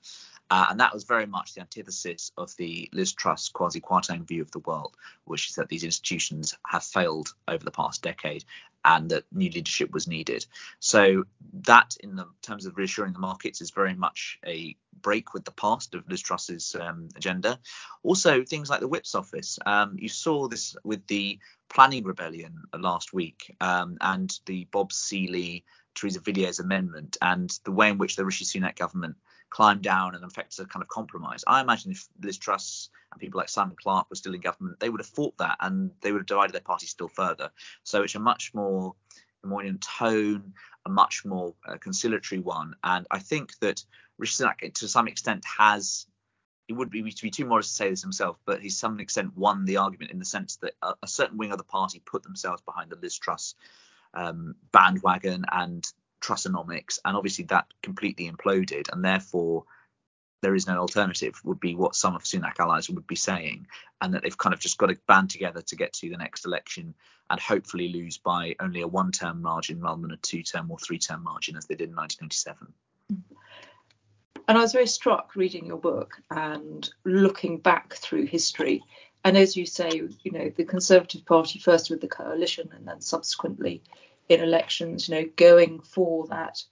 Uh, 0.51 0.67
and 0.71 0.81
that 0.81 0.95
was 0.95 1.05
very 1.05 1.27
much 1.27 1.55
the 1.55 1.61
antithesis 1.61 2.33
of 2.37 2.55
the 2.57 2.89
Liz 2.93 3.13
Truss 3.13 3.51
Kwasi 3.51 3.81
Kwarteng 3.81 4.27
view 4.27 4.43
of 4.43 4.51
the 4.51 4.61
world, 4.61 4.97
which 5.25 5.51
is 5.51 5.57
that 5.57 5.69
these 5.69 5.85
institutions 5.85 6.57
have 6.67 6.85
failed 6.85 7.35
over 7.47 7.65
the 7.65 7.71
past 7.71 8.03
decade 8.03 8.45
and 8.85 9.11
that 9.11 9.25
new 9.33 9.51
leadership 9.51 9.91
was 9.93 10.07
needed. 10.07 10.47
So, 10.79 11.25
that, 11.65 11.97
in 12.01 12.17
the 12.17 12.27
terms 12.43 12.65
of 12.65 12.77
reassuring 12.77 13.13
the 13.13 13.19
markets, 13.19 13.61
is 13.61 13.71
very 13.71 13.95
much 13.95 14.39
a 14.47 14.77
break 15.03 15.35
with 15.35 15.45
the 15.45 15.53
past 15.53 15.95
of 15.95 16.09
Liz 16.09 16.23
Truss's 16.23 16.75
um, 16.81 17.09
agenda. 17.17 17.59
Also, 18.03 18.45
things 18.45 18.71
like 18.71 18.81
the 18.81 18.89
Whip's 18.89 19.15
office. 19.15 19.59
Um, 19.67 19.97
you 19.99 20.09
saw 20.09 20.49
this 20.49 20.77
with 20.85 21.07
the 21.07 21.39
planning 21.69 22.05
rebellion 22.05 22.63
last 22.77 23.13
week 23.13 23.55
um, 23.61 23.99
and 24.01 24.33
the 24.47 24.67
Bob 24.71 24.93
Seely 24.93 25.65
Theresa 25.95 26.21
Villiers 26.21 26.61
amendment 26.61 27.17
and 27.21 27.51
the 27.65 27.73
way 27.73 27.91
in 27.91 27.99
which 27.99 28.17
the 28.17 28.25
Rishi 28.25 28.45
Sunak 28.45 28.77
government 28.77 29.17
climbed 29.51 29.83
down 29.83 30.15
and 30.15 30.25
effected 30.25 30.65
a 30.65 30.69
kind 30.69 30.83
of 30.83 30.89
compromise. 30.89 31.45
I 31.47 31.61
imagine 31.61 31.93
if 31.93 32.07
Liz 32.23 32.39
Truss 32.39 32.91
and 33.13 33.21
people 33.21 33.39
like 33.39 33.49
Simon 33.49 33.77
Clarke 33.81 34.11
were 34.11 34.17
still 34.17 34.35
in 34.35 34.41
government, 34.41 34.81
they 34.81 34.89
would 34.89 35.01
have 35.01 35.09
fought 35.09 35.37
that 35.39 35.57
and 35.61 35.91
they 36.01 36.13
would 36.13 36.21
have 36.21 36.27
divided 36.27 36.53
their 36.53 36.61
party 36.61 36.87
still 36.87 37.09
further. 37.09 37.51
So 37.83 38.03
it's 38.03 38.15
a 38.15 38.21
much 38.21 38.53
more 38.55 38.95
emollient 39.45 39.81
tone, 39.81 40.53
a 40.85 40.91
much 40.91 41.25
more 41.25 41.55
uh, 41.67 41.77
conciliatory 41.79 42.41
one. 42.41 42.75
And 42.85 43.07
I 43.11 43.19
think 43.19 43.59
that 43.61 43.85
Rishi 44.19 44.43
Sunak, 44.43 44.75
to 44.75 44.89
some 44.89 45.09
extent, 45.09 45.45
has 45.45 46.07
he 46.67 46.75
would 46.75 46.91
be 46.91 47.11
to 47.11 47.23
be 47.23 47.31
too 47.31 47.47
modest 47.47 47.71
to 47.71 47.77
say 47.77 47.91
this 47.91 48.03
himself, 48.03 48.37
but 48.45 48.61
he's 48.61 48.75
to 48.75 48.81
some 48.81 49.01
extent 49.01 49.37
won 49.37 49.65
the 49.65 49.79
argument 49.79 50.13
in 50.13 50.19
the 50.19 50.25
sense 50.25 50.57
that 50.57 50.75
a, 50.83 50.95
a 51.03 51.09
certain 51.09 51.39
wing 51.39 51.51
of 51.51 51.57
the 51.57 51.65
party 51.65 52.03
put 52.05 52.23
themselves 52.23 52.61
behind 52.63 52.91
the 52.91 52.97
Liz 52.97 53.17
Truss 53.17 53.55
um, 54.13 54.55
bandwagon 54.71 55.45
and 55.51 55.91
Trussonomics, 56.21 56.99
and 57.05 57.17
obviously 57.17 57.45
that 57.47 57.67
completely 57.83 58.31
imploded, 58.31 58.93
and 58.93 59.05
therefore 59.05 59.65
there 60.41 60.55
is 60.55 60.67
no 60.67 60.79
alternative 60.79 61.41
would 61.45 61.59
be 61.59 61.75
what 61.75 61.97
some 61.97 62.15
of 62.15 62.23
Sunak 62.23 62.61
allies 62.61 62.89
would 62.89 63.07
be 63.07 63.17
saying, 63.17 63.67
and 64.01 64.15
that 64.15 64.23
they've 64.23 64.39
kind 64.39 64.55
of 64.55 64.61
just 64.61 64.79
got 64.79 64.87
to 64.87 64.99
band 65.07 65.31
together 65.31 65.63
to 65.63 65.77
get 65.77 65.93
to 65.95 66.09
the 66.09 66.17
next 66.17 66.47
election 66.47 66.95
and 67.31 67.41
hopefully 67.41 67.89
lose 67.89 68.19
by 68.19 68.55
only 68.61 68.81
a 68.81 68.89
one-term 68.89 69.43
margin 69.43 69.81
rather 69.81 70.01
than 70.01 70.13
a 70.13 70.17
two-term 70.19 70.71
or 70.71 70.79
three-term 70.79 71.23
margin 71.23 71.57
as 71.57 71.67
they 71.67 71.75
did 71.75 71.91
in 71.91 71.97
1997. 71.97 72.73
And 74.49 74.57
I 74.57 74.63
was 74.63 74.73
very 74.73 74.87
struck 74.87 75.37
reading 75.37 75.67
your 75.67 75.77
book 75.77 76.15
and 76.31 76.89
looking 77.05 77.59
back 77.59 77.95
through 77.95 78.27
history. 78.27 78.83
And 79.25 79.37
as 79.37 79.57
you 79.57 79.67
say, 79.67 79.91
you 79.93 80.33
know, 80.33 80.51
the 80.57 80.65
Conservative 80.65 81.27
Party 81.27 81.59
first 81.59 81.91
with 81.91 82.01
the 82.01 82.09
coalition 82.09 82.71
and 82.73 82.89
then 82.89 83.03
subsequently 83.03 83.83
in 84.29 84.41
elections, 84.41 85.09
you 85.09 85.14
know, 85.14 85.29
going 85.37 85.81
for 85.81 86.27
that 86.29 86.62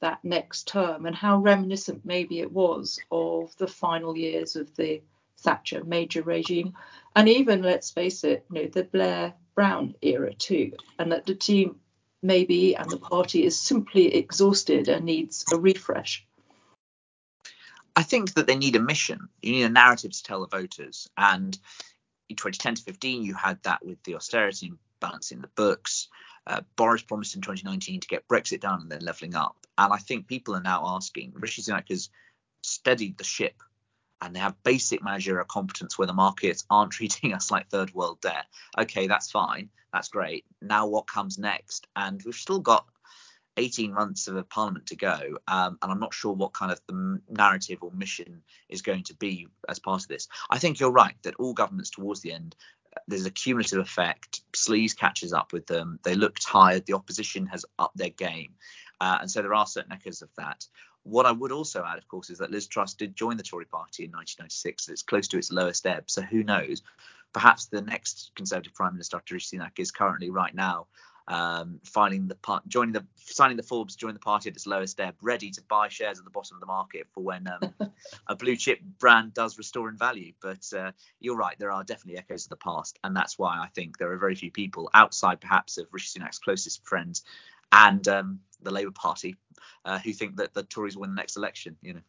that 0.00 0.22
next 0.22 0.68
term 0.68 1.06
and 1.06 1.16
how 1.16 1.38
reminiscent 1.38 2.04
maybe 2.04 2.40
it 2.40 2.52
was 2.52 2.98
of 3.10 3.56
the 3.56 3.66
final 3.66 4.16
years 4.16 4.54
of 4.54 4.74
the 4.76 5.00
Thatcher 5.38 5.82
major 5.84 6.22
regime 6.22 6.74
and 7.16 7.28
even 7.28 7.62
let's 7.62 7.90
face 7.90 8.24
it, 8.24 8.44
you 8.50 8.62
know, 8.62 8.68
the 8.68 8.84
Blair 8.84 9.34
Brown 9.54 9.94
era 10.02 10.34
too, 10.34 10.72
and 10.98 11.12
that 11.12 11.26
the 11.26 11.34
team 11.34 11.76
maybe 12.22 12.74
and 12.74 12.90
the 12.90 12.96
party 12.96 13.44
is 13.44 13.58
simply 13.58 14.14
exhausted 14.14 14.88
and 14.88 15.04
needs 15.04 15.44
a 15.52 15.58
refresh. 15.58 16.26
I 17.94 18.02
think 18.02 18.34
that 18.34 18.46
they 18.46 18.56
need 18.56 18.76
a 18.76 18.80
mission. 18.80 19.28
You 19.42 19.52
need 19.52 19.62
a 19.64 19.68
narrative 19.68 20.12
to 20.12 20.22
tell 20.22 20.40
the 20.40 20.48
voters. 20.48 21.08
And 21.16 21.56
in 22.28 22.36
2010 22.36 22.76
to 22.76 22.82
15, 22.82 23.22
you 23.22 23.34
had 23.34 23.62
that 23.62 23.84
with 23.84 24.02
the 24.02 24.16
austerity 24.16 24.68
and 24.68 24.78
balancing 24.98 25.40
the 25.40 25.48
books. 25.48 26.08
Uh, 26.46 26.60
Boris 26.76 27.02
promised 27.02 27.34
in 27.34 27.42
2019 27.42 28.00
to 28.00 28.08
get 28.08 28.28
Brexit 28.28 28.60
done 28.60 28.82
and 28.82 28.90
then 28.90 29.00
levelling 29.00 29.34
up. 29.34 29.56
And 29.78 29.92
I 29.92 29.96
think 29.96 30.26
people 30.26 30.54
are 30.54 30.62
now 30.62 30.84
asking, 30.86 31.32
Rishi 31.34 31.62
Sunak 31.62 31.88
has 31.88 32.10
steadied 32.62 33.18
the 33.18 33.24
ship 33.24 33.62
and 34.20 34.34
they 34.34 34.40
have 34.40 34.62
basic 34.62 35.02
managerial 35.02 35.44
competence 35.44 35.98
where 35.98 36.06
the 36.06 36.12
markets 36.12 36.64
aren't 36.70 36.92
treating 36.92 37.32
us 37.32 37.50
like 37.50 37.68
third 37.68 37.94
world 37.94 38.20
debt. 38.20 38.46
Okay, 38.78 39.06
that's 39.06 39.30
fine. 39.30 39.70
That's 39.92 40.08
great. 40.08 40.44
Now 40.60 40.86
what 40.86 41.06
comes 41.06 41.38
next? 41.38 41.86
And 41.94 42.20
we've 42.24 42.34
still 42.34 42.60
got 42.60 42.86
18 43.56 43.92
months 43.92 44.26
of 44.26 44.36
a 44.36 44.42
parliament 44.42 44.86
to 44.86 44.96
go, 44.96 45.38
um, 45.46 45.78
and 45.80 45.92
I'm 45.92 46.00
not 46.00 46.12
sure 46.12 46.32
what 46.32 46.52
kind 46.52 46.72
of 46.72 46.80
the 46.88 47.20
narrative 47.28 47.78
or 47.82 47.92
mission 47.92 48.42
is 48.68 48.82
going 48.82 49.04
to 49.04 49.14
be 49.14 49.46
as 49.68 49.78
part 49.78 50.02
of 50.02 50.08
this. 50.08 50.26
I 50.50 50.58
think 50.58 50.80
you're 50.80 50.90
right 50.90 51.14
that 51.22 51.36
all 51.36 51.54
governments 51.54 51.90
towards 51.90 52.20
the 52.20 52.32
end 52.32 52.56
there's 53.08 53.26
a 53.26 53.30
cumulative 53.30 53.78
effect. 53.78 54.40
Sleaze 54.52 54.96
catches 54.96 55.32
up 55.32 55.52
with 55.52 55.66
them. 55.66 55.98
They 56.02 56.14
look 56.14 56.38
tired. 56.38 56.86
The 56.86 56.94
opposition 56.94 57.46
has 57.46 57.64
upped 57.78 57.96
their 57.96 58.10
game. 58.10 58.54
Uh, 59.00 59.18
and 59.20 59.30
so 59.30 59.42
there 59.42 59.54
are 59.54 59.66
certain 59.66 59.92
echoes 59.92 60.22
of 60.22 60.30
that. 60.36 60.66
What 61.02 61.26
I 61.26 61.32
would 61.32 61.52
also 61.52 61.84
add, 61.84 61.98
of 61.98 62.08
course, 62.08 62.30
is 62.30 62.38
that 62.38 62.50
Liz 62.50 62.66
Truss 62.66 62.94
did 62.94 63.14
join 63.14 63.36
the 63.36 63.42
Tory 63.42 63.66
party 63.66 64.04
in 64.04 64.10
1996. 64.10 64.86
So 64.86 64.92
It's 64.92 65.02
close 65.02 65.28
to 65.28 65.38
its 65.38 65.52
lowest 65.52 65.86
ebb. 65.86 66.10
So 66.10 66.22
who 66.22 66.42
knows? 66.42 66.82
Perhaps 67.32 67.66
the 67.66 67.82
next 67.82 68.30
Conservative 68.36 68.74
Prime 68.74 68.94
Minister 68.94 69.16
after 69.16 69.34
Rishi 69.34 69.58
Sunak 69.58 69.78
is 69.78 69.90
currently 69.90 70.30
right 70.30 70.54
now 70.54 70.86
um, 71.28 71.80
filing 71.84 72.28
the 72.28 72.34
part, 72.34 72.66
joining 72.68 72.92
the 72.92 73.04
signing 73.16 73.56
the 73.56 73.62
Forbes, 73.62 73.96
join 73.96 74.12
the 74.14 74.20
party 74.20 74.50
at 74.50 74.56
its 74.56 74.66
lowest 74.66 75.00
ebb, 75.00 75.14
ready 75.22 75.50
to 75.50 75.62
buy 75.62 75.88
shares 75.88 76.18
at 76.18 76.24
the 76.24 76.30
bottom 76.30 76.56
of 76.56 76.60
the 76.60 76.66
market 76.66 77.06
for 77.12 77.22
when 77.22 77.48
um, 77.48 77.74
a 78.26 78.36
blue 78.36 78.56
chip 78.56 78.80
brand 78.98 79.32
does 79.32 79.56
restore 79.56 79.88
in 79.88 79.96
value. 79.96 80.32
But 80.42 80.70
uh, 80.76 80.92
you're 81.20 81.36
right, 81.36 81.58
there 81.58 81.72
are 81.72 81.84
definitely 81.84 82.18
echoes 82.18 82.44
of 82.44 82.50
the 82.50 82.56
past, 82.56 82.98
and 83.02 83.16
that's 83.16 83.38
why 83.38 83.58
I 83.58 83.68
think 83.74 83.98
there 83.98 84.12
are 84.12 84.18
very 84.18 84.34
few 84.34 84.50
people 84.50 84.90
outside, 84.92 85.40
perhaps, 85.40 85.78
of 85.78 85.86
Rishi 85.92 86.18
Sunak's 86.18 86.38
closest 86.38 86.86
friends 86.86 87.22
and 87.72 88.06
um, 88.08 88.40
the 88.62 88.70
Labour 88.70 88.92
Party 88.92 89.36
uh, 89.84 89.98
who 89.98 90.12
think 90.12 90.36
that 90.36 90.54
the 90.54 90.62
Tories 90.62 90.96
will 90.96 91.02
win 91.02 91.10
the 91.10 91.16
next 91.16 91.36
election. 91.36 91.76
You 91.82 91.94
know. 91.94 92.00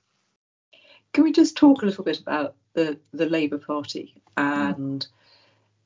Can 1.14 1.24
we 1.24 1.32
just 1.32 1.56
talk 1.56 1.82
a 1.82 1.86
little 1.86 2.04
bit 2.04 2.20
about 2.20 2.56
the 2.74 3.00
the 3.14 3.26
Labour 3.26 3.58
Party 3.58 4.22
and 4.38 5.06
mm. 5.06 5.08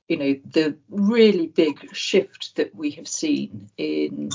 You 0.10 0.17
know 0.17 0.36
the 0.52 0.76
really 0.89 1.48
big 1.48 1.95
shift 1.95 2.56
that 2.58 2.76
we 2.76 2.91
have 2.91 3.08
seen 3.08 3.69
in 3.78 4.30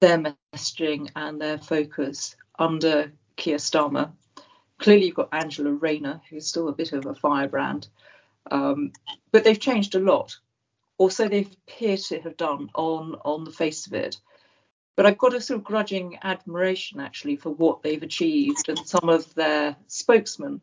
their 0.00 0.34
messaging 0.54 1.10
and 1.16 1.40
their 1.40 1.58
focus 1.58 2.36
under 2.58 3.12
Keir 3.36 3.56
Starmer. 3.58 4.12
Clearly, 4.78 5.06
you've 5.06 5.16
got 5.16 5.30
Angela 5.32 5.70
Rayner, 5.72 6.20
who's 6.30 6.46
still 6.46 6.68
a 6.68 6.72
bit 6.72 6.92
of 6.92 7.06
a 7.06 7.14
firebrand, 7.14 7.88
um, 8.50 8.92
but 9.32 9.42
they've 9.42 9.58
changed 9.58 9.94
a 9.94 9.98
lot, 9.98 10.38
Also, 10.98 11.28
they 11.28 11.40
appear 11.68 11.96
to 11.96 12.20
have 12.20 12.36
done 12.36 12.70
on 12.74 13.16
on 13.24 13.44
the 13.44 13.50
face 13.50 13.86
of 13.86 13.92
it. 13.92 14.16
But 14.96 15.04
I've 15.04 15.18
got 15.18 15.34
a 15.34 15.40
sort 15.40 15.58
of 15.58 15.64
grudging 15.64 16.18
admiration 16.22 17.00
actually 17.00 17.36
for 17.36 17.50
what 17.50 17.82
they've 17.82 18.02
achieved 18.02 18.68
and 18.68 18.78
some 18.86 19.10
of 19.10 19.34
their 19.34 19.76
spokesmen 19.88 20.62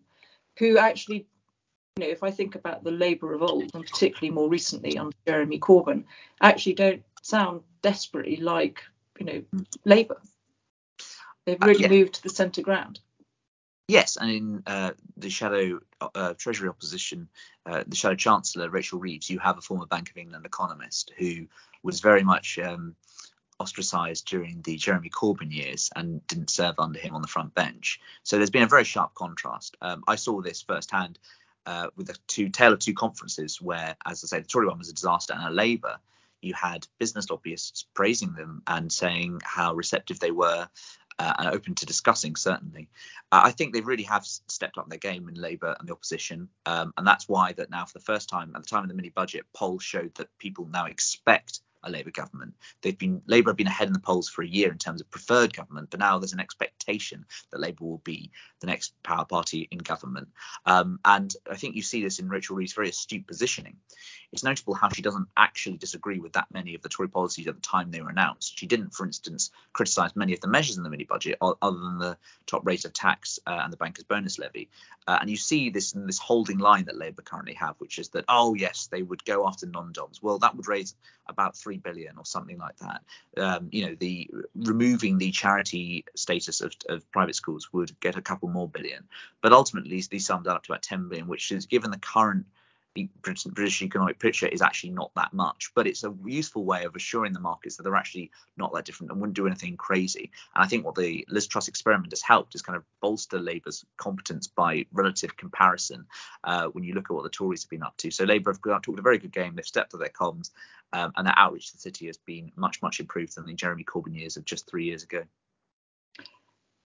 who 0.57 0.77
actually, 0.77 1.27
you 1.95 2.05
know, 2.05 2.11
if 2.11 2.23
I 2.23 2.31
think 2.31 2.55
about 2.55 2.83
the 2.83 2.91
Labour 2.91 3.33
of 3.33 3.43
old 3.43 3.71
and 3.73 3.85
particularly 3.85 4.33
more 4.33 4.49
recently 4.49 4.97
under 4.97 5.15
Jeremy 5.27 5.59
Corbyn, 5.59 6.05
actually 6.41 6.73
don't 6.73 7.03
sound 7.21 7.61
desperately 7.81 8.37
like, 8.37 8.83
you 9.19 9.25
know, 9.25 9.43
Labour. 9.85 10.19
They've 11.45 11.61
uh, 11.61 11.67
really 11.67 11.85
uh, 11.85 11.89
yeah. 11.89 11.99
moved 11.99 12.15
to 12.15 12.23
the 12.23 12.29
centre 12.29 12.61
ground. 12.61 12.99
Yes, 13.87 14.17
and 14.17 14.31
in 14.31 14.63
uh, 14.65 14.91
the 15.17 15.29
shadow 15.29 15.81
uh, 16.01 16.33
Treasury 16.35 16.69
opposition, 16.69 17.27
uh, 17.65 17.83
the 17.85 17.95
shadow 17.95 18.15
Chancellor 18.15 18.69
Rachel 18.69 18.99
Reeves, 18.99 19.29
you 19.29 19.39
have 19.39 19.57
a 19.57 19.61
former 19.61 19.85
Bank 19.85 20.09
of 20.09 20.17
England 20.17 20.45
economist 20.45 21.11
who 21.17 21.47
was 21.83 21.99
very 21.99 22.23
much 22.23 22.57
um, 22.57 22.95
ostracised 23.59 24.25
during 24.25 24.61
the 24.61 24.77
Jeremy 24.77 25.09
Corbyn 25.09 25.53
years 25.53 25.91
and 25.95 26.25
didn't 26.27 26.49
serve 26.49 26.75
under 26.79 26.97
him 26.97 27.13
on 27.13 27.21
the 27.21 27.27
front 27.27 27.53
bench. 27.53 27.99
So 28.23 28.37
there's 28.37 28.49
been 28.49 28.63
a 28.63 28.67
very 28.67 28.85
sharp 28.85 29.13
contrast. 29.13 29.77
Um, 29.81 30.03
I 30.07 30.15
saw 30.15 30.41
this 30.41 30.61
firsthand 30.61 31.19
uh, 31.65 31.87
with 31.95 32.07
the 32.07 32.17
two 32.27 32.49
tale 32.49 32.73
of 32.73 32.79
two 32.79 32.93
conferences 32.93 33.61
where, 33.61 33.95
as 34.05 34.23
I 34.23 34.27
say, 34.27 34.39
the 34.39 34.47
Tory 34.47 34.67
one 34.67 34.79
was 34.79 34.89
a 34.89 34.93
disaster, 34.93 35.33
and 35.33 35.45
a 35.45 35.49
Labour, 35.49 35.97
you 36.41 36.53
had 36.53 36.87
business 36.99 37.29
lobbyists 37.29 37.85
praising 37.93 38.33
them 38.33 38.61
and 38.67 38.91
saying 38.91 39.41
how 39.43 39.73
receptive 39.73 40.19
they 40.19 40.31
were. 40.31 40.67
Uh, 41.19 41.31
and 41.37 41.49
open 41.49 41.75
to 41.75 41.85
discussing 41.85 42.35
certainly. 42.35 42.89
Uh, 43.31 43.41
I 43.43 43.51
think 43.51 43.71
they 43.71 43.81
really 43.81 44.01
have 44.01 44.25
stepped 44.25 44.79
up 44.79 44.89
their 44.89 44.97
game 44.97 45.29
in 45.29 45.35
Labour 45.35 45.75
and 45.79 45.87
the 45.87 45.93
opposition, 45.93 46.49
um, 46.65 46.91
and 46.97 47.05
that's 47.05 47.29
why 47.29 47.53
that 47.53 47.69
now 47.69 47.85
for 47.85 47.93
the 47.93 48.03
first 48.03 48.29
time 48.29 48.51
at 48.55 48.63
the 48.63 48.67
time 48.67 48.81
of 48.81 48.89
the 48.89 48.95
mini 48.95 49.09
budget, 49.09 49.45
polls 49.53 49.83
showed 49.83 50.15
that 50.15 50.35
people 50.39 50.65
now 50.65 50.85
expect 50.85 51.59
a 51.83 51.89
Labour 51.89 52.11
government. 52.11 52.53
They've 52.81 52.97
been 52.97 53.21
Labour 53.27 53.51
have 53.51 53.57
been 53.57 53.67
ahead 53.67 53.87
in 53.87 53.93
the 53.93 53.99
polls 53.99 54.29
for 54.29 54.41
a 54.41 54.47
year 54.47 54.71
in 54.71 54.77
terms 54.77 55.01
of 55.01 55.09
preferred 55.09 55.53
government, 55.53 55.89
but 55.89 55.99
now 55.99 56.19
there's 56.19 56.33
an 56.33 56.39
expectation 56.39 57.25
that 57.51 57.59
Labour 57.59 57.85
will 57.85 57.99
be 57.99 58.31
the 58.59 58.67
next 58.67 58.93
power 59.03 59.25
party 59.25 59.67
in 59.71 59.79
government. 59.79 60.29
Um, 60.65 60.99
and 61.05 61.33
I 61.49 61.55
think 61.55 61.75
you 61.75 61.81
see 61.81 62.03
this 62.03 62.19
in 62.19 62.29
Rachel 62.29 62.55
Reeves' 62.55 62.73
very 62.73 62.89
astute 62.89 63.27
positioning. 63.27 63.77
It's 64.33 64.43
notable 64.43 64.73
how 64.73 64.89
she 64.89 65.03
doesn't 65.03 65.27
actually 65.37 65.77
disagree 65.77 66.19
with 66.19 66.33
that 66.33 66.47
many 66.51 66.73
of 66.73 66.81
the 66.81 66.89
Tory 66.89 67.07
policies 67.07 67.47
at 67.47 67.53
the 67.53 67.61
time 67.61 67.91
they 67.91 68.01
were 68.01 68.09
announced. 68.09 68.57
She 68.57 68.65
didn't, 68.65 68.93
for 68.93 69.05
instance, 69.05 69.51
criticise 69.73 70.15
many 70.15 70.33
of 70.33 70.41
the 70.41 70.47
measures 70.47 70.75
in 70.75 70.81
the 70.81 70.89
mini 70.89 71.03
budget, 71.03 71.37
other 71.39 71.77
than 71.77 71.99
the 71.99 72.17
top 72.47 72.65
rate 72.65 72.83
of 72.83 72.93
tax 72.93 73.39
uh, 73.45 73.61
and 73.63 73.71
the 73.71 73.77
banker's 73.77 74.05
bonus 74.05 74.39
levy. 74.39 74.69
Uh, 75.07 75.19
and 75.21 75.29
you 75.29 75.37
see 75.37 75.69
this 75.69 75.91
this 75.91 76.17
holding 76.17 76.57
line 76.57 76.85
that 76.85 76.97
Labour 76.97 77.21
currently 77.21 77.53
have, 77.53 77.75
which 77.77 77.99
is 77.99 78.09
that 78.09 78.25
oh 78.27 78.55
yes, 78.55 78.87
they 78.91 79.03
would 79.03 79.23
go 79.23 79.47
after 79.47 79.67
non-doms. 79.67 80.23
Well, 80.23 80.39
that 80.39 80.55
would 80.55 80.67
raise 80.67 80.95
about 81.27 81.55
three 81.55 81.77
billion 81.77 82.17
or 82.17 82.25
something 82.25 82.57
like 82.57 82.77
that. 82.77 83.01
Um, 83.37 83.69
you 83.71 83.85
know, 83.85 83.95
the 83.95 84.31
removing 84.55 85.19
the 85.19 85.29
charity 85.29 86.05
status 86.15 86.61
of, 86.61 86.73
of 86.89 87.09
private 87.11 87.35
schools 87.35 87.71
would 87.71 87.99
get 87.99 88.17
a 88.17 88.21
couple 88.21 88.49
more 88.49 88.67
billion, 88.67 89.03
but 89.41 89.53
ultimately 89.53 90.03
these 90.09 90.25
sums 90.25 90.47
add 90.47 90.55
up 90.55 90.63
to 90.63 90.71
about 90.71 90.81
10 90.81 91.09
billion, 91.09 91.27
which 91.27 91.51
is 91.51 91.67
given 91.67 91.91
the 91.91 91.99
current 91.99 92.47
British 93.21 93.81
economic 93.81 94.19
picture 94.19 94.47
is 94.47 94.61
actually 94.61 94.91
not 94.91 95.11
that 95.15 95.33
much, 95.33 95.71
but 95.73 95.87
it's 95.87 96.03
a 96.03 96.13
useful 96.25 96.63
way 96.63 96.83
of 96.83 96.95
assuring 96.95 97.33
the 97.33 97.39
markets 97.39 97.75
that 97.75 97.83
they're 97.83 97.95
actually 97.95 98.31
not 98.57 98.73
that 98.73 98.85
different 98.85 99.11
and 99.11 99.19
wouldn't 99.19 99.35
do 99.35 99.47
anything 99.47 99.77
crazy. 99.77 100.31
And 100.55 100.63
I 100.63 100.67
think 100.67 100.85
what 100.85 100.95
the 100.95 101.25
Liz 101.29 101.47
Truss 101.47 101.67
experiment 101.67 102.11
has 102.11 102.21
helped 102.21 102.55
is 102.55 102.61
kind 102.61 102.75
of 102.75 102.83
bolster 103.01 103.39
Labour's 103.39 103.83
competence 103.97 104.47
by 104.47 104.85
relative 104.91 105.35
comparison 105.35 106.05
uh, 106.43 106.67
when 106.67 106.83
you 106.83 106.93
look 106.93 107.05
at 107.09 107.13
what 107.13 107.23
the 107.23 107.29
Tories 107.29 107.63
have 107.63 107.69
been 107.69 107.83
up 107.83 107.97
to. 107.97 108.11
So 108.11 108.25
Labour 108.25 108.51
have 108.53 108.81
talked 108.81 108.99
a 108.99 109.03
very 109.03 109.17
good 109.17 109.31
game. 109.31 109.55
They've 109.55 109.65
stepped 109.65 109.93
up 109.93 109.99
their 109.99 110.09
comms, 110.09 110.51
um, 110.91 111.11
and 111.15 111.25
their 111.25 111.37
outreach 111.37 111.71
to 111.71 111.77
the 111.77 111.81
city 111.81 112.05
has 112.07 112.17
been 112.17 112.51
much, 112.55 112.81
much 112.81 112.99
improved 112.99 113.35
than 113.35 113.45
the 113.45 113.53
Jeremy 113.53 113.83
Corbyn 113.83 114.15
years 114.15 114.37
of 114.37 114.45
just 114.45 114.69
three 114.69 114.85
years 114.85 115.03
ago 115.03 115.23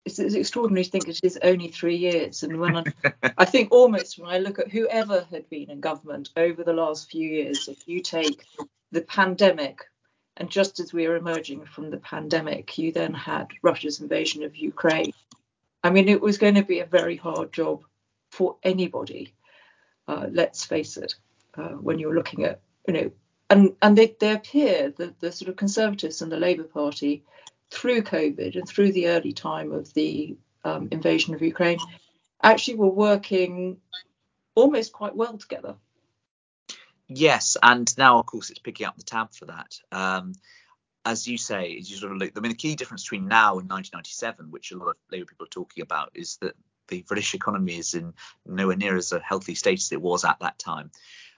it's, 0.05 0.19
it's, 0.19 0.35
extraordinary 0.35 0.83
to 0.83 0.89
think 0.89 1.07
it 1.07 1.19
is 1.23 1.39
only 1.43 1.69
three 1.69 1.95
years. 1.95 2.43
And 2.43 2.59
when 2.59 2.77
I, 2.77 2.83
I 3.37 3.45
think 3.45 3.71
almost 3.71 4.19
when 4.19 4.29
I 4.29 4.39
look 4.39 4.59
at 4.59 4.71
whoever 4.71 5.25
had 5.31 5.49
been 5.49 5.69
in 5.69 5.79
government 5.79 6.29
over 6.35 6.63
the 6.63 6.73
last 6.73 7.09
few 7.09 7.27
years, 7.27 7.67
if 7.67 7.87
you 7.87 8.01
take 8.01 8.45
the 8.91 9.01
pandemic, 9.01 9.79
and 10.37 10.49
just 10.49 10.79
as 10.79 10.93
we 10.93 11.07
were 11.07 11.15
emerging 11.15 11.65
from 11.65 11.89
the 11.89 11.97
pandemic, 11.97 12.77
you 12.77 12.91
then 12.91 13.13
had 13.13 13.47
Russia's 13.61 14.01
invasion 14.01 14.43
of 14.43 14.55
Ukraine. 14.55 15.13
I 15.83 15.89
mean, 15.89 16.09
it 16.09 16.21
was 16.21 16.37
going 16.37 16.55
to 16.55 16.63
be 16.63 16.79
a 16.79 16.85
very 16.85 17.15
hard 17.15 17.53
job 17.53 17.83
for 18.31 18.57
anybody. 18.63 19.33
Uh, 20.07 20.27
let's 20.31 20.65
face 20.65 20.97
it. 20.97 21.15
Uh, 21.55 21.69
when 21.69 21.99
you're 21.99 22.15
looking 22.15 22.45
at, 22.45 22.61
you 22.87 22.93
know, 22.93 23.11
and 23.49 23.75
and 23.81 23.97
they, 23.97 24.15
they 24.19 24.33
appear 24.33 24.91
that 24.97 25.19
the 25.19 25.31
sort 25.31 25.49
of 25.49 25.55
Conservatives 25.55 26.21
and 26.21 26.31
the 26.31 26.37
Labour 26.37 26.63
Party 26.63 27.23
through 27.73 28.03
COVID 28.03 28.55
and 28.55 28.67
through 28.67 28.91
the 28.91 29.07
early 29.07 29.33
time 29.33 29.71
of 29.71 29.93
the 29.93 30.37
um, 30.63 30.89
invasion 30.91 31.33
of 31.33 31.41
Ukraine 31.41 31.79
actually 32.41 32.75
were 32.75 32.89
working 32.89 33.77
almost 34.55 34.93
quite 34.93 35.15
well 35.15 35.37
together. 35.37 35.75
Yes, 37.07 37.57
and 37.61 37.95
now 37.97 38.19
of 38.19 38.25
course 38.25 38.49
it's 38.49 38.59
picking 38.59 38.85
up 38.85 38.95
the 38.97 39.03
tab 39.03 39.33
for 39.33 39.45
that. 39.45 39.77
Um, 39.91 40.33
as 41.05 41.27
you 41.27 41.37
say, 41.37 41.77
as 41.79 41.89
you 41.89 41.97
sort 41.97 42.13
of 42.13 42.19
look, 42.19 42.31
I 42.35 42.39
mean, 42.39 42.51
the 42.51 42.57
key 42.57 42.75
difference 42.75 43.03
between 43.03 43.27
now 43.27 43.59
and 43.59 43.69
1997, 43.69 44.51
which 44.51 44.71
a 44.71 44.77
lot 44.77 44.89
of 44.89 44.95
Labour 45.11 45.25
people 45.25 45.45
are 45.45 45.49
talking 45.49 45.81
about, 45.81 46.11
is 46.13 46.37
that 46.37 46.55
the 46.87 47.01
British 47.01 47.33
economy 47.33 47.77
is 47.77 47.93
in 47.93 48.13
nowhere 48.45 48.77
near 48.77 48.95
as 48.95 49.11
a 49.11 49.19
healthy 49.19 49.55
state 49.55 49.79
as 49.79 49.91
it 49.91 50.01
was 50.01 50.23
at 50.23 50.39
that 50.39 50.59
time. 50.59 50.91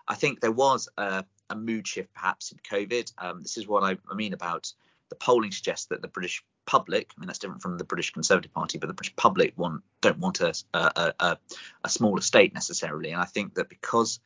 I 0.07 0.15
think 0.15 0.39
there 0.39 0.51
was 0.51 0.87
a, 0.97 1.25
a 1.49 1.55
mood 1.55 1.87
shift 1.87 2.13
perhaps 2.13 2.51
in 2.51 2.59
COVID. 2.59 3.11
Um, 3.17 3.41
this 3.41 3.57
is 3.57 3.67
what 3.67 3.83
I, 3.83 3.97
I 4.09 4.15
mean 4.15 4.33
about 4.33 4.71
the 5.09 5.15
polling 5.15 5.51
suggests 5.51 5.87
that 5.87 6.01
the 6.01 6.07
British 6.07 6.43
public, 6.65 7.11
I 7.15 7.19
mean 7.19 7.27
that's 7.27 7.39
different 7.39 7.61
from 7.61 7.77
the 7.77 7.83
British 7.83 8.11
Conservative 8.11 8.53
Party, 8.53 8.77
but 8.77 8.87
the 8.87 8.93
British 8.93 9.15
public 9.15 9.53
want 9.57 9.83
don't 10.01 10.19
want 10.19 10.41
a 10.41 10.53
a, 10.73 11.13
a, 11.19 11.37
a 11.83 11.89
smaller 11.89 12.21
state 12.21 12.53
necessarily, 12.53 13.11
and 13.11 13.21
I 13.21 13.25
think 13.25 13.55
that 13.55 13.69
because 13.69 14.19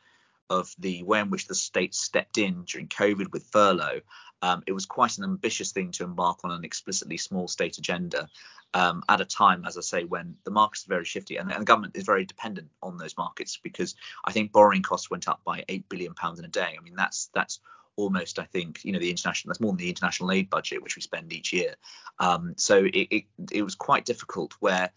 of 0.50 0.74
the 0.80 1.04
way 1.04 1.20
in 1.20 1.30
which 1.30 1.48
the 1.48 1.56
state 1.56 1.94
stepped 1.94 2.38
in 2.38 2.64
during 2.64 2.88
COVID 2.88 3.32
with 3.32 3.44
furlough, 3.52 4.02
um, 4.42 4.64
it 4.66 4.72
was 4.72 4.86
quite 4.86 5.18
an 5.18 5.24
ambitious 5.24 5.72
thing 5.72 5.92
to 5.92 6.04
embark 6.04 6.40
on 6.44 6.52
an 6.52 6.64
explicitly 6.64 7.18
small 7.18 7.48
state 7.48 7.78
agenda 7.78 8.28
um, 8.74 9.04
at 9.10 9.22
a 9.22 9.26
time, 9.26 9.66
as 9.66 9.78
I 9.78 9.82
say, 9.82 10.04
when 10.04 10.36
the 10.46 10.52
markets 10.52 10.86
are 10.86 10.90
very 10.90 11.06
shifty 11.06 11.38
and, 11.38 11.52
and, 11.52 11.62
the 11.62 11.66
government 11.66 11.96
is 11.96 12.04
very 12.04 12.26
dependent 12.26 12.70
on 12.82 12.98
those 12.98 13.18
markets 13.18 13.60
because 13.62 13.96
I 14.24 14.32
think 14.32 14.52
borrowing 14.52 14.84
costs 14.84 15.10
went 15.10 15.28
up 15.28 15.42
by 15.44 15.66
eight 15.68 15.90
billion 15.90 16.14
pounds 16.14 16.40
in 16.40 16.46
a 16.46 16.50
day. 16.50 16.76
I 16.78 16.84
mean 16.84 16.96
that's 16.96 17.30
that's 17.34 17.60
almost, 18.00 18.40
I 18.40 18.46
think, 18.46 18.84
you 18.84 18.92
know, 18.92 19.00
the 19.00 19.10
international 19.10 19.50
that's 19.50 19.60
more 19.60 19.72
than 19.72 19.78
the 19.78 19.90
international 19.90 20.32
aid 20.32 20.50
budget 20.50 20.82
which 20.82 20.96
we 20.96 21.02
spend 21.02 21.34
each 21.34 21.54
year. 21.54 21.76
Um, 22.20 22.54
so 22.58 22.86
it, 22.86 23.08
it, 23.12 23.24
it 23.52 23.62
was 23.64 23.76
quite 23.76 24.06
difficult 24.06 24.54
where 24.60 24.90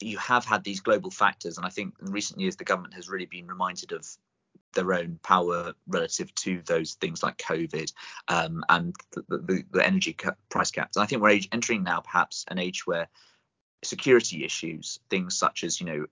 you 0.00 0.18
have 0.18 0.44
had 0.44 0.64
these 0.64 0.80
global 0.80 1.10
factors, 1.10 1.56
and 1.56 1.66
I 1.66 1.70
think 1.70 1.94
in 2.00 2.12
recent 2.12 2.40
years 2.40 2.56
the 2.56 2.64
government 2.64 2.94
has 2.94 3.08
really 3.08 3.26
been 3.26 3.46
reminded 3.46 3.92
of 3.92 4.06
their 4.74 4.92
own 4.92 5.18
power 5.22 5.72
relative 5.86 6.34
to 6.34 6.62
those 6.66 6.94
things 6.94 7.22
like 7.22 7.36
COVID 7.38 7.92
um, 8.28 8.62
and 8.68 8.94
the, 9.12 9.38
the, 9.38 9.64
the, 9.72 9.86
energy 9.86 10.14
price 10.50 10.70
caps. 10.70 10.96
And 10.96 11.02
I 11.02 11.06
think 11.06 11.22
we're 11.22 11.40
entering 11.52 11.82
now 11.82 12.00
perhaps 12.00 12.44
an 12.48 12.58
age 12.58 12.86
where 12.86 13.08
security 13.82 14.44
issues, 14.44 15.00
things 15.08 15.36
such 15.36 15.64
as 15.64 15.80
you 15.80 15.86
know 15.86 16.06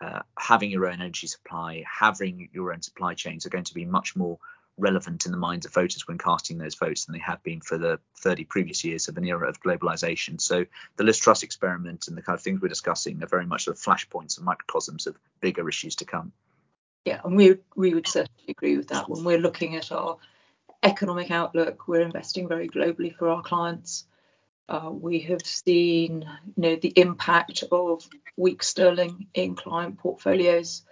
uh, 0.00 0.22
having 0.38 0.70
your 0.70 0.86
own 0.86 0.94
energy 0.94 1.26
supply, 1.26 1.84
having 1.90 2.48
your 2.52 2.72
own 2.72 2.82
supply 2.82 3.14
chains 3.14 3.46
are 3.46 3.50
going 3.50 3.64
to 3.64 3.74
be 3.74 3.84
much 3.84 4.16
more 4.16 4.38
relevant 4.76 5.24
in 5.26 5.32
the 5.32 5.38
minds 5.38 5.66
of 5.66 5.72
voters 5.72 6.06
when 6.08 6.18
casting 6.18 6.58
those 6.58 6.74
votes 6.74 7.04
than 7.04 7.12
they 7.12 7.20
have 7.20 7.42
been 7.42 7.60
for 7.60 7.78
the 7.78 8.00
30 8.18 8.44
previous 8.44 8.84
years 8.84 9.08
of 9.08 9.16
an 9.16 9.24
era 9.24 9.48
of 9.48 9.60
globalization. 9.60 10.40
So 10.40 10.66
the 10.96 11.04
Liz 11.04 11.18
Truss 11.18 11.42
experiment 11.42 12.08
and 12.08 12.16
the 12.16 12.22
kind 12.22 12.36
of 12.36 12.42
things 12.42 12.60
we're 12.60 12.68
discussing 12.68 13.22
are 13.22 13.28
very 13.28 13.46
much 13.46 13.64
sort 13.64 13.76
of 13.76 13.82
flashpoints 13.82 14.36
and 14.36 14.44
microcosms 14.44 15.06
of 15.06 15.16
bigger 15.40 15.68
issues 15.68 15.96
to 15.96 16.04
come. 16.04 16.32
Yeah, 17.04 17.20
and 17.24 17.36
we 17.36 17.58
we 17.76 17.92
would 17.92 18.08
certainly 18.08 18.44
agree 18.48 18.76
with 18.76 18.88
that 18.88 19.10
when 19.10 19.24
we're 19.24 19.38
looking 19.38 19.76
at 19.76 19.92
our 19.92 20.16
economic 20.82 21.30
outlook. 21.30 21.86
We're 21.86 22.02
investing 22.02 22.48
very 22.48 22.68
globally 22.68 23.14
for 23.14 23.28
our 23.28 23.42
clients. 23.42 24.06
Uh, 24.68 24.88
we 24.90 25.20
have 25.20 25.42
seen, 25.44 26.24
you 26.56 26.62
know, 26.62 26.76
the 26.76 26.92
impact 26.96 27.62
of 27.70 28.08
weak 28.36 28.62
sterling 28.62 29.26
in 29.34 29.54
client 29.54 29.98
portfolios. 29.98 30.82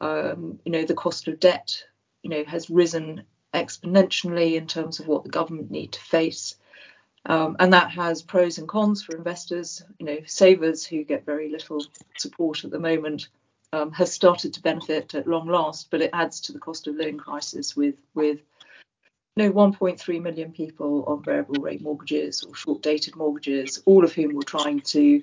Um, 0.00 0.58
you 0.64 0.72
know, 0.72 0.84
the 0.84 0.94
cost 0.94 1.28
of 1.28 1.38
debt 1.38 1.84
you 2.24 2.30
know, 2.30 2.42
has 2.44 2.70
risen 2.70 3.22
exponentially 3.52 4.54
in 4.54 4.66
terms 4.66 4.98
of 4.98 5.06
what 5.06 5.22
the 5.22 5.30
government 5.30 5.70
need 5.70 5.92
to 5.92 6.00
face. 6.00 6.56
Um, 7.26 7.56
and 7.60 7.72
that 7.72 7.90
has 7.90 8.22
pros 8.22 8.58
and 8.58 8.66
cons 8.68 9.02
for 9.02 9.16
investors. 9.16 9.84
You 9.98 10.06
know, 10.06 10.18
savers 10.26 10.84
who 10.84 11.04
get 11.04 11.24
very 11.24 11.50
little 11.50 11.84
support 12.16 12.64
at 12.64 12.70
the 12.70 12.80
moment 12.80 13.28
um, 13.72 13.92
have 13.92 14.08
started 14.08 14.54
to 14.54 14.62
benefit 14.62 15.14
at 15.14 15.28
long 15.28 15.46
last, 15.48 15.90
but 15.90 16.00
it 16.00 16.10
adds 16.12 16.40
to 16.42 16.52
the 16.52 16.58
cost 16.58 16.86
of 16.86 16.96
living 16.96 17.18
crisis 17.18 17.76
with 17.76 17.96
with 18.14 18.40
you 19.36 19.44
know 19.44 19.52
1.3 19.52 20.22
million 20.22 20.52
people 20.52 21.04
on 21.06 21.22
variable 21.22 21.60
rate 21.62 21.82
mortgages 21.82 22.42
or 22.42 22.54
short 22.54 22.82
dated 22.82 23.16
mortgages, 23.16 23.82
all 23.84 24.04
of 24.04 24.12
whom 24.12 24.34
were 24.34 24.42
trying 24.42 24.80
to 24.80 25.22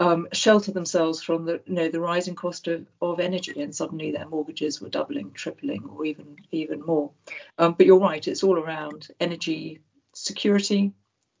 um, 0.00 0.26
shelter 0.32 0.72
themselves 0.72 1.22
from 1.22 1.44
the 1.44 1.60
you 1.66 1.74
know 1.74 1.88
the 1.88 2.00
rising 2.00 2.34
cost 2.34 2.66
of, 2.66 2.86
of 3.02 3.20
energy 3.20 3.60
and 3.60 3.74
suddenly 3.74 4.10
their 4.10 4.26
mortgages 4.26 4.80
were 4.80 4.88
doubling 4.88 5.30
tripling 5.32 5.84
or 5.84 6.04
even 6.06 6.36
even 6.50 6.80
more. 6.80 7.10
Um, 7.58 7.74
but 7.74 7.86
you're 7.86 8.00
right 8.00 8.26
it's 8.26 8.42
all 8.42 8.58
around 8.58 9.08
energy 9.20 9.80
security 10.14 10.92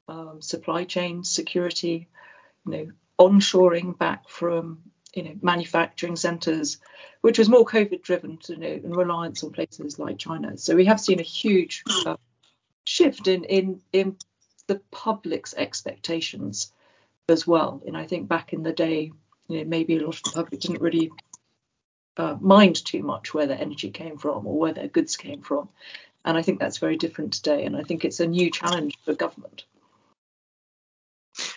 um, 0.08 0.40
supply 0.42 0.84
chain 0.84 1.24
security 1.24 2.08
you 2.66 2.72
know 2.72 2.90
onshoring 3.18 3.98
back 3.98 4.28
from 4.28 4.82
you 5.14 5.22
know 5.22 5.34
manufacturing 5.40 6.16
centers 6.16 6.78
which 7.22 7.38
was 7.38 7.48
more 7.48 7.64
covid 7.64 8.02
driven 8.02 8.38
you 8.48 8.58
know 8.58 8.66
and 8.66 8.94
reliance 8.94 9.42
on 9.42 9.52
places 9.52 9.98
like 9.98 10.18
china. 10.18 10.56
So 10.58 10.76
we 10.76 10.84
have 10.84 11.00
seen 11.00 11.18
a 11.18 11.24
huge 11.24 11.82
uh, 12.04 12.16
shift 12.84 13.26
in 13.26 13.44
in 13.44 13.80
in 13.94 14.16
the 14.66 14.82
public's 14.90 15.54
expectations 15.54 16.72
as 17.30 17.46
well. 17.46 17.82
And 17.86 17.96
I 17.96 18.06
think 18.06 18.28
back 18.28 18.52
in 18.52 18.62
the 18.62 18.72
day, 18.72 19.12
you 19.48 19.58
know, 19.58 19.64
maybe 19.64 19.96
a 19.96 20.04
lot 20.04 20.16
of 20.16 20.22
the 20.22 20.30
public 20.30 20.60
didn't 20.60 20.82
really 20.82 21.10
uh, 22.16 22.36
mind 22.40 22.84
too 22.84 23.02
much 23.02 23.32
where 23.32 23.46
their 23.46 23.60
energy 23.60 23.90
came 23.90 24.18
from 24.18 24.46
or 24.46 24.58
where 24.58 24.72
their 24.72 24.88
goods 24.88 25.16
came 25.16 25.42
from. 25.42 25.68
And 26.24 26.36
I 26.36 26.42
think 26.42 26.60
that's 26.60 26.78
very 26.78 26.96
different 26.96 27.32
today. 27.32 27.64
And 27.64 27.76
I 27.76 27.82
think 27.82 28.04
it's 28.04 28.20
a 28.20 28.26
new 28.26 28.50
challenge 28.50 28.98
for 29.04 29.14
government. 29.14 29.64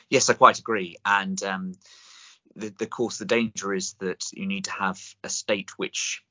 Yes, 0.10 0.30
I 0.30 0.34
quite 0.34 0.60
agree. 0.60 0.98
And 1.06 1.42
um, 1.44 1.74
the, 2.56 2.70
the 2.70 2.88
course, 2.88 3.18
the 3.18 3.26
danger 3.26 3.74
is 3.74 3.96
that 4.00 4.24
you 4.32 4.46
need 4.46 4.66
to 4.66 4.72
have 4.72 5.02
a 5.24 5.30
state 5.30 5.72
which 5.78 6.24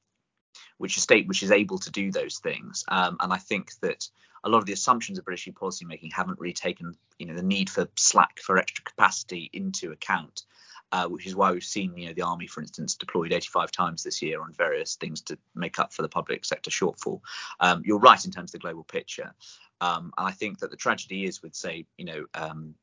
which 0.78 0.96
a 0.96 1.00
state 1.00 1.26
which 1.26 1.42
is 1.42 1.50
able 1.50 1.78
to 1.78 1.90
do 1.90 2.10
those 2.10 2.38
things. 2.38 2.84
Um, 2.88 3.16
and 3.20 3.32
I 3.32 3.38
think 3.38 3.70
that 3.80 4.08
a 4.44 4.48
lot 4.48 4.58
of 4.58 4.66
the 4.66 4.72
assumptions 4.72 5.18
of 5.18 5.24
British 5.24 5.48
policymaking 5.48 6.12
haven't 6.12 6.40
really 6.40 6.52
taken, 6.52 6.96
you 7.18 7.26
know, 7.26 7.34
the 7.34 7.42
need 7.42 7.70
for 7.70 7.88
slack 7.96 8.40
for 8.40 8.58
extra 8.58 8.84
capacity 8.84 9.50
into 9.52 9.92
account. 9.92 10.42
Uh, 10.90 11.08
which 11.08 11.26
is 11.26 11.34
why 11.34 11.50
we've 11.50 11.64
seen, 11.64 11.96
you 11.96 12.06
know, 12.06 12.12
the 12.12 12.20
army, 12.20 12.46
for 12.46 12.60
instance, 12.60 12.96
deployed 12.96 13.32
85 13.32 13.70
times 13.70 14.02
this 14.02 14.20
year 14.20 14.42
on 14.42 14.52
various 14.52 14.96
things 14.96 15.22
to 15.22 15.38
make 15.54 15.78
up 15.78 15.90
for 15.90 16.02
the 16.02 16.08
public 16.08 16.44
sector 16.44 16.70
shortfall. 16.70 17.22
Um, 17.60 17.80
you're 17.82 17.98
right 17.98 18.22
in 18.22 18.30
terms 18.30 18.50
of 18.50 18.52
the 18.52 18.58
global 18.58 18.84
picture, 18.84 19.32
um, 19.80 20.12
and 20.18 20.28
I 20.28 20.32
think 20.32 20.58
that 20.58 20.70
the 20.70 20.76
tragedy 20.76 21.24
is 21.24 21.42
with, 21.42 21.54
say, 21.54 21.86
you 21.96 22.04
know, 22.04 22.26
um, 22.34 22.74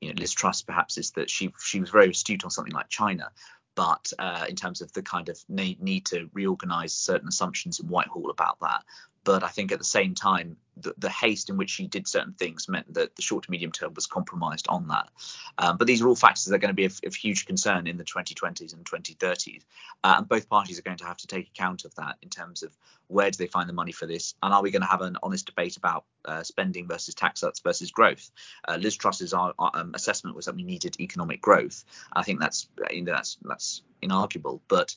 you 0.00 0.08
know, 0.08 0.14
Liz 0.18 0.32
Truss 0.32 0.62
perhaps 0.62 0.98
is 0.98 1.12
that 1.12 1.30
she 1.30 1.52
she 1.60 1.80
was 1.80 1.90
very 1.90 2.10
astute 2.10 2.44
on 2.44 2.50
something 2.50 2.74
like 2.74 2.88
China, 2.88 3.30
but 3.74 4.12
uh, 4.18 4.46
in 4.48 4.56
terms 4.56 4.80
of 4.80 4.92
the 4.92 5.02
kind 5.02 5.28
of 5.28 5.38
need, 5.48 5.82
need 5.82 6.06
to 6.06 6.28
reorganize 6.32 6.92
certain 6.92 7.28
assumptions 7.28 7.80
in 7.80 7.86
Whitehall 7.88 8.30
about 8.30 8.58
that. 8.60 8.84
But 9.24 9.42
I 9.42 9.48
think 9.48 9.72
at 9.72 9.78
the 9.78 9.84
same 9.84 10.14
time, 10.14 10.56
the, 10.76 10.94
the, 10.98 11.08
haste 11.08 11.50
in 11.50 11.56
which 11.56 11.70
she 11.70 11.86
did 11.86 12.08
certain 12.08 12.32
things 12.32 12.68
meant 12.68 12.92
that 12.94 13.14
the 13.16 13.22
short 13.22 13.44
to 13.44 13.50
medium 13.50 13.72
term 13.72 13.94
was 13.94 14.06
compromised 14.06 14.66
on 14.68 14.88
that. 14.88 15.08
Um, 15.56 15.76
but 15.76 15.86
these 15.86 16.02
are 16.02 16.08
all 16.08 16.16
factors 16.16 16.44
that 16.44 16.54
are 16.54 16.58
going 16.58 16.70
to 16.70 16.74
be 16.74 16.84
of, 16.84 16.98
of 17.04 17.14
huge 17.14 17.46
concern 17.46 17.86
in 17.86 17.96
the 17.96 18.04
2020s 18.04 18.74
and 18.74 18.84
2030s. 18.84 19.62
Uh, 20.02 20.14
and 20.18 20.28
both 20.28 20.48
parties 20.48 20.78
are 20.78 20.82
going 20.82 20.96
to 20.98 21.06
have 21.06 21.16
to 21.18 21.26
take 21.26 21.48
account 21.48 21.84
of 21.84 21.94
that 21.94 22.16
in 22.22 22.28
terms 22.28 22.62
of 22.62 22.76
where 23.06 23.30
do 23.30 23.36
they 23.36 23.46
find 23.46 23.68
the 23.68 23.74
money 23.74 23.92
for 23.92 24.06
this, 24.06 24.34
and 24.42 24.52
are 24.52 24.62
we 24.62 24.70
going 24.70 24.82
to 24.82 24.88
have 24.88 25.02
an 25.02 25.16
honest 25.22 25.46
debate 25.46 25.76
about 25.76 26.04
uh, 26.24 26.42
spending 26.42 26.88
versus 26.88 27.14
tax 27.14 27.40
cuts 27.42 27.60
versus 27.60 27.90
growth? 27.90 28.30
Uh, 28.66 28.78
Liz 28.80 28.96
Truss's 28.96 29.34
uh, 29.34 29.52
um, 29.58 29.92
assessment 29.94 30.34
was 30.34 30.46
that 30.46 30.56
we 30.56 30.62
needed 30.62 30.96
economic 31.00 31.40
growth. 31.40 31.84
I 32.12 32.22
think 32.22 32.40
that's 32.40 32.66
you 32.90 33.02
know, 33.02 33.12
that's 33.12 33.38
that's 33.42 33.82
inarguable, 34.02 34.60
but 34.68 34.96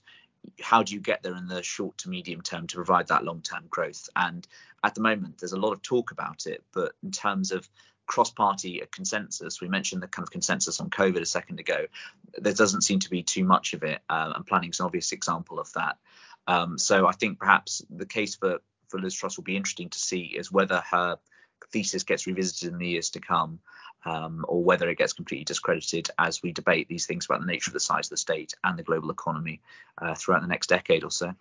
how 0.61 0.83
do 0.83 0.93
you 0.93 0.99
get 0.99 1.23
there 1.23 1.35
in 1.35 1.47
the 1.47 1.63
short 1.63 1.97
to 1.99 2.09
medium 2.09 2.41
term 2.41 2.67
to 2.67 2.75
provide 2.75 3.07
that 3.07 3.23
long 3.23 3.41
term 3.41 3.65
growth? 3.69 4.09
And 4.15 4.47
at 4.83 4.95
the 4.95 5.01
moment, 5.01 5.37
there's 5.37 5.53
a 5.53 5.59
lot 5.59 5.73
of 5.73 5.81
talk 5.81 6.11
about 6.11 6.45
it, 6.45 6.63
but 6.73 6.93
in 7.03 7.11
terms 7.11 7.51
of 7.51 7.67
cross 8.07 8.31
party 8.31 8.81
consensus, 8.91 9.61
we 9.61 9.67
mentioned 9.67 10.01
the 10.01 10.07
kind 10.07 10.23
of 10.23 10.31
consensus 10.31 10.79
on 10.79 10.89
COVID 10.89 11.21
a 11.21 11.25
second 11.25 11.59
ago, 11.59 11.85
there 12.37 12.53
doesn't 12.53 12.81
seem 12.81 12.99
to 12.99 13.09
be 13.09 13.21
too 13.21 13.43
much 13.43 13.73
of 13.73 13.83
it, 13.83 14.01
uh, 14.09 14.33
and 14.35 14.45
planning 14.45 14.69
is 14.69 14.79
an 14.79 14.85
obvious 14.85 15.11
example 15.11 15.59
of 15.59 15.71
that. 15.73 15.97
Um, 16.47 16.77
so 16.77 17.05
I 17.05 17.11
think 17.11 17.37
perhaps 17.37 17.83
the 17.89 18.05
case 18.05 18.35
for, 18.35 18.59
for 18.87 18.99
Liz 18.99 19.13
Truss 19.13 19.37
will 19.37 19.43
be 19.43 19.57
interesting 19.57 19.89
to 19.89 19.99
see 19.99 20.21
is 20.21 20.51
whether 20.51 20.81
her 20.89 21.17
thesis 21.71 22.03
gets 22.03 22.25
revisited 22.25 22.71
in 22.71 22.79
the 22.79 22.87
years 22.87 23.09
to 23.11 23.19
come 23.19 23.59
um, 24.05 24.45
or 24.47 24.63
whether 24.63 24.89
it 24.89 24.97
gets 24.97 25.13
completely 25.13 25.45
discredited 25.45 26.09
as 26.17 26.41
we 26.41 26.51
debate 26.51 26.87
these 26.87 27.05
things 27.05 27.25
about 27.25 27.41
the 27.41 27.47
nature 27.47 27.69
of 27.69 27.73
the 27.73 27.79
size 27.79 28.07
of 28.07 28.11
the 28.11 28.17
state 28.17 28.53
and 28.63 28.77
the 28.77 28.83
global 28.83 29.11
economy 29.11 29.61
uh, 30.01 30.15
throughout 30.15 30.41
the 30.41 30.47
next 30.47 30.67
decade 30.67 31.03
or 31.03 31.11
so. 31.11 31.33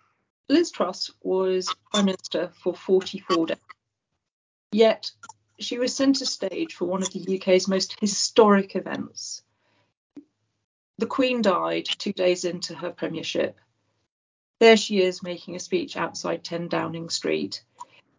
Liz 0.49 0.71
Truss 0.71 1.11
was 1.21 1.73
Prime 1.91 2.05
Minister 2.05 2.51
for 2.61 2.73
44 2.73 3.47
days, 3.47 3.57
yet 4.71 5.11
she 5.59 5.77
was 5.77 5.95
centre 5.95 6.25
stage 6.25 6.73
for 6.73 6.85
one 6.85 7.01
of 7.01 7.11
the 7.11 7.37
UK's 7.37 7.67
most 7.67 7.97
historic 7.99 8.75
events. 8.75 9.41
The 10.99 11.05
Queen 11.05 11.41
died 11.41 11.85
two 11.85 12.13
days 12.13 12.43
into 12.43 12.75
her 12.75 12.91
premiership. 12.91 13.59
There 14.59 14.77
she 14.77 15.01
is 15.01 15.21
making 15.21 15.55
a 15.55 15.59
speech 15.59 15.95
outside 15.95 16.43
10 16.43 16.69
Downing 16.69 17.09
Street 17.09 17.63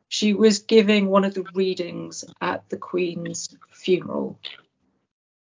she 0.09 0.33
was 0.33 0.61
giving 0.61 1.07
one 1.07 1.25
of 1.25 1.35
the 1.35 1.45
readings 1.55 2.25
at 2.41 2.69
the 2.71 2.79
Queen's 2.79 3.55
funeral. 3.71 4.41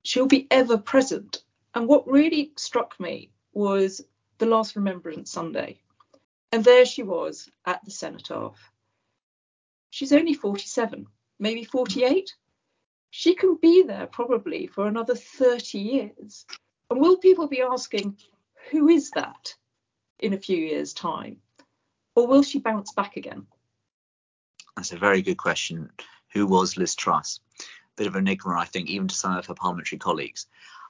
She'll 0.03 0.27
be 0.27 0.47
ever 0.49 0.77
present. 0.77 1.43
And 1.73 1.87
what 1.87 2.09
really 2.09 2.53
struck 2.55 2.97
me 2.99 3.31
was 3.53 4.01
the 4.37 4.45
last 4.45 4.75
Remembrance 4.75 5.31
Sunday. 5.31 5.81
And 6.51 6.63
there 6.63 6.85
she 6.85 7.03
was 7.03 7.49
at 7.65 7.83
the 7.83 7.91
cenotaph. 7.91 8.71
She's 9.89 10.13
only 10.13 10.33
47, 10.33 11.05
maybe 11.37 11.65
48. 11.65 12.33
She 13.09 13.35
can 13.35 13.57
be 13.61 13.83
there 13.83 14.07
probably 14.07 14.67
for 14.67 14.87
another 14.87 15.15
30 15.15 15.79
years. 15.79 16.45
And 16.89 17.01
will 17.01 17.17
people 17.17 17.47
be 17.47 17.61
asking, 17.61 18.17
who 18.71 18.87
is 18.87 19.11
that 19.11 19.55
in 20.19 20.33
a 20.33 20.39
few 20.39 20.57
years' 20.57 20.93
time? 20.93 21.37
Or 22.15 22.27
will 22.27 22.43
she 22.43 22.59
bounce 22.59 22.93
back 22.93 23.17
again? 23.17 23.47
That's 24.75 24.91
a 24.91 24.97
very 24.97 25.21
good 25.21 25.37
question. 25.37 25.89
Who 26.33 26.45
was 26.45 26.77
Liz 26.77 26.95
Truss? 26.95 27.39
Bit 27.95 28.07
of 28.07 28.15
an 28.15 28.27
enigma, 28.27 28.57
I 28.57 28.65
think, 28.65 28.89
even 28.89 29.07
to 29.07 29.15
some 29.15 29.37
of 29.37 29.45
her 29.45 29.53
parliamentary 29.53 29.97
colleagues. 29.97 30.47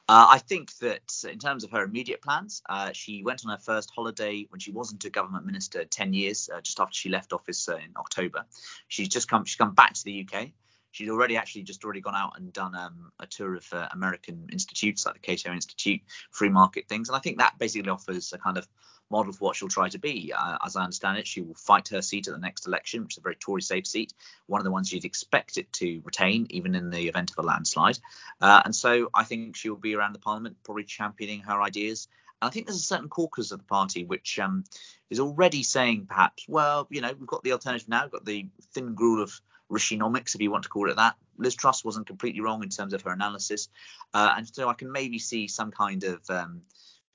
Uh, 0.08 0.28
I 0.30 0.40
think 0.40 0.76
that 0.78 1.24
in 1.32 1.40
terms 1.40 1.64
of 1.64 1.72
her 1.72 1.84
immediate 1.84 2.22
plans, 2.22 2.62
uh, 2.70 2.92
she 2.94 3.24
went 3.24 3.44
on 3.46 3.52
her 3.52 3.58
first 3.58 3.92
holiday 3.96 4.46
when 4.50 4.60
she 4.60 4.72
wasn't 4.72 5.06
a 5.06 5.10
government 5.10 5.46
minister 5.46 5.84
10 5.84 6.14
years, 6.14 6.50
uh, 6.54 6.62
just 6.62 6.80
after 6.80 6.94
she 6.94 7.10
left 7.10 7.34
office 7.34 7.68
uh, 7.68 7.78
in 7.78 7.92
October. 7.96 8.46
She's 8.88 9.08
just 9.08 9.28
come, 9.28 9.46
she's 9.46 9.56
come 9.56 9.74
back 9.74 9.94
to 9.94 10.04
the 10.04 10.28
UK. 10.28 10.50
She's 10.96 11.10
already 11.10 11.36
actually 11.36 11.64
just 11.64 11.84
already 11.84 12.00
gone 12.00 12.16
out 12.16 12.38
and 12.38 12.54
done 12.54 12.74
um, 12.74 13.12
a 13.20 13.28
tour 13.28 13.56
of 13.56 13.68
uh, 13.74 13.90
American 13.92 14.48
institutes 14.50 15.06
like 15.06 15.16
the 15.16 15.20
Cato 15.20 15.52
Institute, 15.52 16.00
free 16.32 16.48
market 16.48 16.88
things, 16.88 17.10
and 17.10 17.18
I 17.18 17.20
think 17.20 17.40
that 17.40 17.60
basically 17.60 17.90
offers 17.90 18.32
a 18.32 18.38
kind 18.38 18.58
of 18.58 18.66
model 19.12 19.34
for 19.34 19.44
what 19.44 19.58
she'll 19.58 19.68
try 19.68 19.90
to 19.90 20.00
be. 20.00 20.32
Uh, 20.34 20.58
as 20.66 20.78
I 20.78 20.84
understand 20.84 21.18
it, 21.18 21.28
she 21.28 21.42
will 21.42 21.54
fight 21.56 21.90
her 21.90 22.02
seat 22.02 22.30
at 22.30 22.34
the 22.34 22.40
next 22.40 22.66
election, 22.66 23.04
which 23.04 23.16
is 23.16 23.18
a 23.18 23.22
very 23.22 23.36
Tory 23.36 23.62
safe 23.62 23.86
seat, 23.86 24.14
one 24.48 24.62
of 24.62 24.64
the 24.64 24.72
ones 24.72 24.90
you'd 24.90 25.04
expect 25.04 25.58
it 25.58 25.72
to 25.74 26.02
retain, 26.06 26.48
even 26.52 26.76
in 26.76 26.90
the 26.90 27.10
event 27.10 27.32
of 27.32 27.44
a 27.44 27.46
landslide. 27.46 28.00
Uh, 28.40 28.62
and 28.64 28.74
so 28.74 29.10
I 29.14 29.26
think 29.26 29.58
she 29.58 29.70
will 29.70 29.76
be 29.76 29.96
around 29.96 30.14
the 30.14 30.20
Parliament, 30.20 30.56
probably 30.64 30.86
championing 30.86 31.42
her 31.42 31.62
ideas. 31.62 32.08
And 32.42 32.48
I 32.48 32.52
think 32.52 32.68
there's 32.68 32.80
a 32.80 32.84
certain 32.84 33.10
caucus 33.10 33.52
of 33.52 33.60
the 33.60 33.66
party 33.66 34.06
which 34.06 34.40
um, 34.40 34.64
is 35.10 35.20
already 35.20 35.64
saying, 35.64 36.06
perhaps, 36.08 36.46
well, 36.48 36.88
you 36.90 37.02
know, 37.02 37.14
we've 37.20 37.28
got 37.28 37.44
the 37.44 37.52
alternative 37.52 37.90
now, 37.90 38.04
we've 38.04 38.12
got 38.14 38.26
the 38.26 38.48
thin 38.74 38.96
gruel 38.96 39.24
of 39.24 39.42
Rishinomics, 39.72 40.36
if 40.36 40.42
you 40.42 40.52
want 40.52 40.64
to 40.64 40.70
call 40.70 40.90
it 40.90 40.96
that. 40.98 41.16
Liz 41.38 41.56
Truss 41.56 41.84
wasn't 41.84 42.08
completely 42.08 42.42
wrong 42.42 42.64
in 42.64 42.70
terms 42.70 42.94
of 42.94 43.02
her 43.02 43.12
analysis, 43.12 43.68
uh, 44.14 44.36
and 44.38 44.48
so 44.48 44.70
I 44.70 44.74
can 44.74 44.92
maybe 44.92 45.20
see 45.20 45.48
some 45.48 45.72
kind 45.72 46.04
of 46.04 46.22
um, 46.30 46.62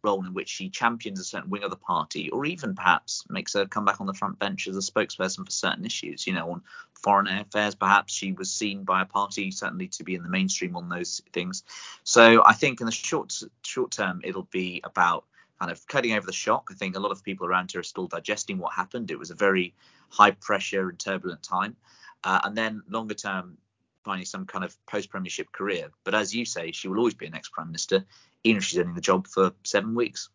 role 0.02 0.24
in 0.24 0.34
which 0.34 0.48
she 0.48 0.68
champions 0.68 1.20
a 1.20 1.24
certain 1.24 1.50
wing 1.50 1.62
of 1.62 1.70
the 1.70 1.76
party, 1.76 2.30
or 2.30 2.44
even 2.44 2.74
perhaps 2.74 3.24
makes 3.28 3.54
her 3.54 3.66
come 3.66 3.84
back 3.84 4.00
on 4.00 4.06
the 4.06 4.14
front 4.14 4.38
bench 4.38 4.66
as 4.68 4.76
a 4.76 4.80
spokesperson 4.80 5.44
for 5.44 5.50
certain 5.50 5.84
issues. 5.84 6.26
You 6.26 6.34
know, 6.34 6.50
on 6.52 6.62
foreign 6.94 7.28
affairs, 7.28 7.74
perhaps 7.74 8.12
she 8.12 8.32
was 8.32 8.50
seen 8.50 8.84
by 8.84 9.02
a 9.02 9.06
party 9.06 9.50
certainly 9.50 9.88
to 9.88 10.04
be 10.04 10.14
in 10.14 10.22
the 10.22 10.28
mainstream 10.28 10.76
on 10.76 10.88
those 10.88 11.22
things. 11.32 11.64
So 12.04 12.44
I 12.44 12.52
think 12.52 12.80
in 12.80 12.86
the 12.86 12.92
short 12.92 13.42
short 13.62 13.90
term, 13.92 14.20
it'll 14.24 14.48
be 14.50 14.80
about 14.84 15.24
kind 15.58 15.70
of 15.70 15.86
cutting 15.86 16.14
over 16.14 16.26
the 16.26 16.32
shock. 16.32 16.68
I 16.70 16.74
think 16.74 16.96
a 16.96 17.00
lot 17.00 17.12
of 17.12 17.22
people 17.22 17.46
around 17.46 17.72
her 17.72 17.80
are 17.80 17.84
still 17.84 18.06
digesting 18.06 18.58
what 18.58 18.72
happened. 18.72 19.10
It 19.10 19.18
was 19.18 19.30
a 19.30 19.34
very 19.34 19.74
high 20.08 20.30
pressure 20.30 20.88
and 20.88 20.98
turbulent 20.98 21.42
time. 21.42 21.76
Uh, 22.24 22.40
and 22.44 22.56
then 22.56 22.82
longer 22.88 23.14
term, 23.14 23.56
finding 24.04 24.26
some 24.26 24.46
kind 24.46 24.64
of 24.64 24.76
post 24.86 25.10
premiership 25.10 25.50
career. 25.52 25.90
But 26.04 26.14
as 26.14 26.34
you 26.34 26.44
say, 26.44 26.72
she 26.72 26.88
will 26.88 26.98
always 26.98 27.14
be 27.14 27.26
an 27.26 27.34
ex 27.34 27.48
prime 27.48 27.68
minister, 27.68 28.04
even 28.44 28.58
if 28.58 28.64
she's 28.64 28.78
only 28.78 28.90
in 28.90 28.94
the 28.94 29.00
job 29.00 29.26
for 29.26 29.52
seven 29.64 29.94
weeks. 29.94 30.28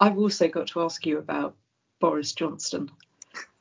I've 0.00 0.18
also 0.18 0.48
got 0.48 0.68
to 0.68 0.82
ask 0.82 1.04
you 1.06 1.18
about 1.18 1.56
Boris 2.00 2.32
Johnson. 2.32 2.90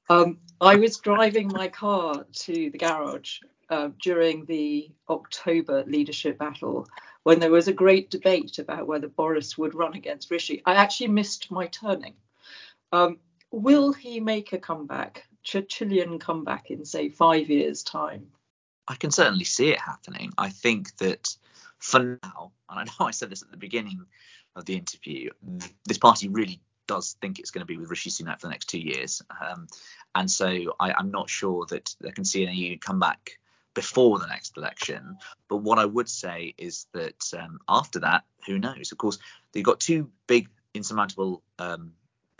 Um, 0.09 0.37
I 0.61 0.75
was 0.75 0.97
driving 0.97 1.47
my 1.49 1.67
car 1.67 2.25
to 2.31 2.69
the 2.69 2.77
garage 2.77 3.39
uh, 3.69 3.89
during 4.01 4.45
the 4.45 4.89
October 5.09 5.83
leadership 5.85 6.37
battle 6.37 6.87
when 7.23 7.39
there 7.39 7.51
was 7.51 7.67
a 7.67 7.73
great 7.73 8.09
debate 8.09 8.57
about 8.57 8.87
whether 8.87 9.09
Boris 9.09 9.57
would 9.57 9.75
run 9.75 9.95
against 9.95 10.31
Rishi. 10.31 10.61
I 10.65 10.75
actually 10.75 11.09
missed 11.09 11.51
my 11.51 11.67
turning. 11.67 12.13
Um, 12.93 13.17
will 13.51 13.91
he 13.91 14.21
make 14.21 14.53
a 14.53 14.57
comeback, 14.57 15.26
Churchillian 15.47 16.19
comeback 16.19 16.71
in, 16.71 16.83
say, 16.83 17.09
five 17.09 17.49
years' 17.49 17.83
time? 17.83 18.27
I 18.87 18.95
can 18.95 19.11
certainly 19.11 19.45
see 19.45 19.69
it 19.69 19.79
happening. 19.79 20.31
I 20.37 20.49
think 20.49 20.95
that 20.97 21.35
for 21.79 22.19
now, 22.21 22.51
and 22.69 22.79
I 22.79 22.83
know 22.83 23.07
I 23.07 23.11
said 23.11 23.29
this 23.29 23.43
at 23.43 23.51
the 23.51 23.57
beginning 23.57 24.05
of 24.55 24.65
the 24.65 24.75
interview, 24.75 25.29
this 25.85 25.97
party 25.97 26.27
really 26.27 26.59
does 26.87 27.15
think 27.21 27.39
it's 27.39 27.51
going 27.51 27.61
to 27.61 27.65
be 27.65 27.77
with 27.77 27.89
Rishi 27.89 28.09
Sunak 28.09 28.39
for 28.39 28.47
the 28.47 28.51
next 28.51 28.69
two 28.69 28.79
years. 28.79 29.21
Um, 29.41 29.67
and 30.15 30.29
so 30.29 30.75
I, 30.79 30.99
am 30.99 31.11
not 31.11 31.29
sure 31.29 31.65
that 31.69 31.95
they 32.01 32.11
can 32.11 32.25
see 32.25 32.45
any 32.45 32.77
comeback 32.77 33.39
before 33.73 34.19
the 34.19 34.27
next 34.27 34.57
election. 34.57 35.17
But 35.47 35.57
what 35.57 35.79
I 35.79 35.85
would 35.85 36.09
say 36.09 36.55
is 36.57 36.87
that 36.93 37.31
um, 37.37 37.59
after 37.69 37.99
that, 37.99 38.23
who 38.45 38.57
knows? 38.57 38.91
Of 38.91 38.97
course, 38.97 39.19
they've 39.51 39.63
got 39.63 39.79
two 39.79 40.09
big 40.25 40.49
insurmountable, 40.73 41.43
um, 41.59 41.93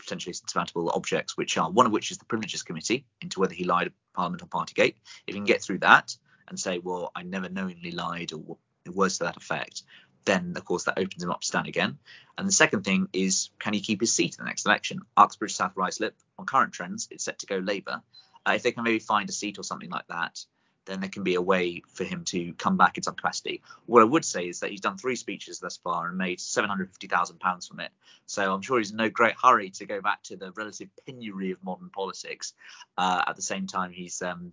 potentially 0.08 0.34
insurmountable 0.42 0.90
objects, 0.94 1.36
which 1.36 1.58
are 1.58 1.70
one 1.70 1.86
of 1.86 1.92
which 1.92 2.10
is 2.10 2.18
the 2.18 2.24
Privileges 2.24 2.62
Committee 2.62 3.04
into 3.20 3.40
whether 3.40 3.54
he 3.54 3.64
lied 3.64 3.92
Parliament 4.14 4.42
on 4.42 4.48
Partygate. 4.48 4.94
If 5.26 5.34
he 5.34 5.34
can 5.34 5.44
get 5.44 5.62
through 5.62 5.78
that, 5.78 6.16
and 6.48 6.58
say, 6.58 6.78
well, 6.78 7.12
I 7.14 7.22
never 7.22 7.48
knowingly 7.48 7.90
lied 7.90 8.32
or 8.32 8.56
words 8.90 9.18
to 9.18 9.24
that 9.24 9.36
effect, 9.36 9.82
then 10.24 10.54
of 10.56 10.64
course 10.64 10.84
that 10.84 10.98
opens 10.98 11.22
him 11.22 11.30
up 11.30 11.42
to 11.42 11.46
stand 11.46 11.66
again. 11.66 11.98
And 12.36 12.48
the 12.48 12.52
second 12.52 12.84
thing 12.84 13.08
is, 13.12 13.50
can 13.58 13.74
he 13.74 13.80
keep 13.80 14.00
his 14.00 14.12
seat 14.12 14.36
in 14.38 14.44
the 14.44 14.48
next 14.48 14.66
election? 14.66 15.00
Uxbridge 15.16 15.54
South 15.54 15.74
Ruislip, 15.74 16.12
on 16.38 16.46
current 16.46 16.72
trends, 16.72 17.08
it's 17.10 17.24
set 17.24 17.40
to 17.40 17.46
go 17.46 17.58
Labour. 17.58 18.02
Uh, 18.46 18.52
if 18.52 18.62
they 18.62 18.72
can 18.72 18.84
maybe 18.84 18.98
find 18.98 19.28
a 19.28 19.32
seat 19.32 19.58
or 19.58 19.62
something 19.62 19.90
like 19.90 20.06
that, 20.08 20.42
then 20.88 21.00
there 21.00 21.10
can 21.10 21.22
be 21.22 21.34
a 21.34 21.42
way 21.42 21.82
for 21.92 22.04
him 22.04 22.24
to 22.24 22.52
come 22.54 22.76
back 22.76 22.96
in 22.96 23.02
some 23.02 23.14
capacity. 23.14 23.62
What 23.86 24.02
I 24.02 24.06
would 24.06 24.24
say 24.24 24.48
is 24.48 24.60
that 24.60 24.70
he's 24.70 24.80
done 24.80 24.96
three 24.96 25.16
speeches 25.16 25.60
thus 25.60 25.76
far 25.76 26.08
and 26.08 26.16
made 26.16 26.38
£750,000 26.38 27.68
from 27.68 27.80
it. 27.80 27.90
So 28.26 28.52
I'm 28.52 28.62
sure 28.62 28.78
he's 28.78 28.90
in 28.90 28.96
no 28.96 29.08
great 29.08 29.34
hurry 29.42 29.70
to 29.70 29.86
go 29.86 30.00
back 30.00 30.22
to 30.24 30.36
the 30.36 30.50
relative 30.52 30.88
penury 31.06 31.52
of 31.52 31.62
modern 31.62 31.90
politics. 31.90 32.54
Uh, 32.96 33.22
at 33.26 33.36
the 33.36 33.42
same 33.42 33.66
time, 33.66 33.92
he's 33.92 34.20
um, 34.22 34.50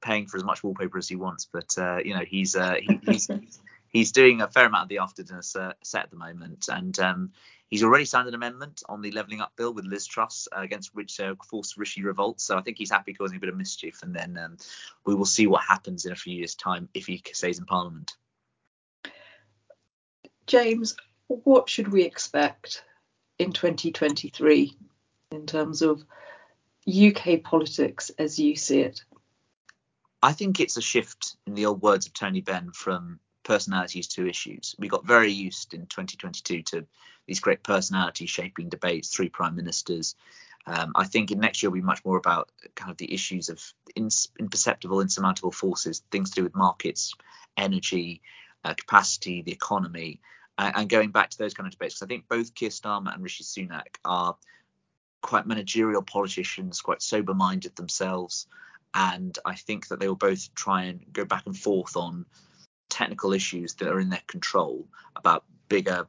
paying 0.00 0.26
for 0.26 0.36
as 0.36 0.44
much 0.44 0.62
wallpaper 0.64 0.98
as 0.98 1.08
he 1.08 1.16
wants, 1.16 1.48
but 1.50 1.76
uh, 1.78 1.98
you 2.04 2.14
know 2.14 2.24
he's 2.24 2.56
uh, 2.56 2.74
he, 2.80 3.00
he's 3.06 3.28
he's 3.88 4.12
doing 4.12 4.40
a 4.40 4.48
fair 4.48 4.66
amount 4.66 4.84
of 4.84 4.88
the 4.88 4.98
after 4.98 5.22
dinner 5.22 5.42
set 5.42 5.76
at 5.94 6.10
the 6.10 6.16
moment, 6.16 6.68
and 6.70 6.98
um, 6.98 7.32
he's 7.68 7.82
already 7.82 8.04
signed 8.04 8.28
an 8.28 8.34
amendment 8.34 8.82
on 8.88 9.00
the 9.00 9.10
levelling 9.12 9.40
up 9.40 9.52
bill 9.56 9.72
with 9.72 9.84
Liz 9.84 10.06
Truss 10.06 10.48
uh, 10.56 10.60
against 10.60 10.94
which 10.94 11.20
uh, 11.20 11.34
forced 11.48 11.76
Rishi 11.76 12.02
revolt. 12.02 12.40
So 12.40 12.56
I 12.56 12.62
think 12.62 12.78
he's 12.78 12.90
happy 12.90 13.14
causing 13.14 13.36
a 13.36 13.40
bit 13.40 13.48
of 13.48 13.56
mischief, 13.56 14.02
and 14.02 14.14
then 14.14 14.38
um, 14.38 14.56
we 15.04 15.14
will 15.14 15.24
see 15.24 15.46
what 15.46 15.62
happens 15.62 16.04
in 16.04 16.12
a 16.12 16.16
few 16.16 16.34
years' 16.34 16.54
time 16.54 16.88
if 16.94 17.06
he 17.06 17.22
stays 17.32 17.58
in 17.58 17.66
Parliament. 17.66 18.16
James, 20.46 20.96
what 21.26 21.68
should 21.68 21.88
we 21.88 22.04
expect 22.04 22.82
in 23.38 23.52
2023 23.52 24.76
in 25.30 25.46
terms 25.46 25.82
of 25.82 26.02
UK 26.88 27.42
politics 27.42 28.10
as 28.18 28.38
you 28.38 28.56
see 28.56 28.80
it? 28.80 29.04
I 30.22 30.32
think 30.32 30.58
it's 30.58 30.76
a 30.76 30.82
shift 30.82 31.36
in 31.46 31.54
the 31.54 31.66
old 31.66 31.82
words 31.82 32.06
of 32.06 32.14
Tony 32.14 32.40
Benn 32.40 32.72
from 32.72 33.20
personalities 33.48 34.06
to 34.06 34.28
issues. 34.28 34.76
We 34.78 34.88
got 34.88 35.06
very 35.06 35.32
used 35.32 35.72
in 35.72 35.86
2022 35.86 36.62
to 36.64 36.86
these 37.26 37.40
great 37.40 37.62
personality 37.62 38.26
shaping 38.26 38.68
debates, 38.68 39.08
three 39.08 39.30
prime 39.30 39.56
ministers. 39.56 40.14
Um, 40.66 40.92
I 40.94 41.04
think 41.04 41.30
in 41.30 41.40
next 41.40 41.62
year 41.62 41.70
will 41.70 41.80
be 41.80 41.82
much 41.82 42.04
more 42.04 42.18
about 42.18 42.50
kind 42.76 42.90
of 42.90 42.98
the 42.98 43.12
issues 43.12 43.48
of 43.48 43.58
imperceptible, 43.96 45.00
insurmountable 45.00 45.50
forces, 45.50 46.02
things 46.10 46.28
to 46.30 46.36
do 46.36 46.44
with 46.44 46.54
markets, 46.54 47.14
energy, 47.56 48.20
uh, 48.64 48.74
capacity, 48.74 49.40
the 49.40 49.52
economy, 49.52 50.20
uh, 50.58 50.70
and 50.74 50.90
going 50.90 51.10
back 51.10 51.30
to 51.30 51.38
those 51.38 51.54
kind 51.54 51.66
of 51.66 51.72
debates. 51.72 51.94
Because 51.94 52.06
I 52.06 52.08
think 52.08 52.28
both 52.28 52.54
Keir 52.54 52.68
Starmer 52.68 53.14
and 53.14 53.22
Rishi 53.22 53.44
Sunak 53.44 53.96
are 54.04 54.36
quite 55.22 55.46
managerial 55.46 56.02
politicians, 56.02 56.82
quite 56.82 57.00
sober 57.00 57.32
minded 57.32 57.74
themselves 57.76 58.46
and 58.94 59.38
I 59.44 59.54
think 59.54 59.88
that 59.88 60.00
they 60.00 60.08
will 60.08 60.16
both 60.16 60.54
try 60.54 60.84
and 60.84 61.00
go 61.12 61.24
back 61.24 61.46
and 61.46 61.56
forth 61.56 61.96
on 61.96 62.24
technical 62.98 63.32
issues 63.32 63.74
that 63.74 63.88
are 63.88 64.00
in 64.00 64.10
their 64.10 64.22
control 64.26 64.86
about 65.14 65.44
bigger 65.68 66.06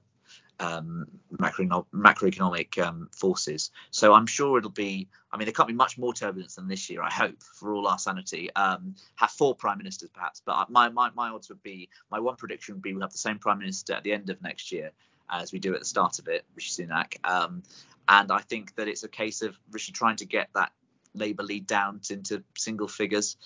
um, 0.59 1.07
macroeconomic 1.31 2.77
um, 2.85 3.09
forces. 3.15 3.71
So 3.91 4.13
I'm 4.13 4.25
sure 4.25 4.57
it'll 4.57 4.71
be. 4.71 5.07
I 5.31 5.37
mean, 5.37 5.45
there 5.45 5.53
can't 5.53 5.67
be 5.67 5.73
much 5.85 5.97
more 5.97 6.13
turbulence 6.13 6.55
than 6.55 6.67
this 6.67 6.89
year. 6.89 7.01
I 7.01 7.11
hope, 7.11 7.41
for 7.41 7.73
all 7.73 7.87
our 7.87 7.99
sanity. 7.99 8.49
Um, 8.55 8.95
have 9.15 9.31
four 9.31 9.55
prime 9.55 9.77
ministers 9.77 10.09
perhaps, 10.09 10.41
but 10.45 10.69
my, 10.69 10.89
my 10.89 11.11
my 11.15 11.29
odds 11.29 11.49
would 11.49 11.63
be 11.63 11.89
my 12.11 12.19
one 12.19 12.35
prediction 12.35 12.75
would 12.75 12.81
be 12.81 12.93
we'll 12.93 13.03
have 13.03 13.11
the 13.11 13.17
same 13.29 13.39
prime 13.39 13.59
minister 13.59 13.93
at 13.93 14.03
the 14.03 14.11
end 14.11 14.29
of 14.29 14.41
next 14.41 14.71
year 14.71 14.91
as 15.29 15.53
we 15.53 15.59
do 15.59 15.73
at 15.75 15.79
the 15.79 15.85
start 15.85 16.19
of 16.19 16.27
it, 16.27 16.43
Rishi 16.55 16.83
Sunak. 16.83 17.11
Um, 17.23 17.63
and 18.07 18.31
I 18.31 18.39
think 18.39 18.75
that 18.75 18.87
it's 18.87 19.03
a 19.03 19.07
case 19.07 19.43
of 19.43 19.55
Rishi 19.71 19.91
trying 19.91 20.15
to 20.17 20.25
get 20.25 20.49
that 20.55 20.71
Labour 21.19 21.43
lead 21.43 21.67
down 21.67 22.01
into 22.09 22.43
single 22.57 22.87
figures, 22.87 23.37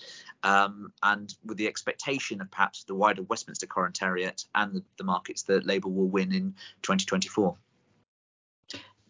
um, 0.42 0.92
and 1.02 1.34
with 1.44 1.58
the 1.58 1.68
expectation 1.68 2.40
of 2.40 2.50
perhaps 2.50 2.84
the 2.84 2.94
wider 2.94 3.22
Westminster 3.22 3.66
commentariat 3.66 4.46
and 4.54 4.76
the, 4.76 4.82
the 4.96 5.04
markets 5.04 5.42
that 5.44 5.66
Labour 5.66 5.88
will 5.88 6.08
win 6.08 6.32
in 6.32 6.54
2024. 6.82 7.56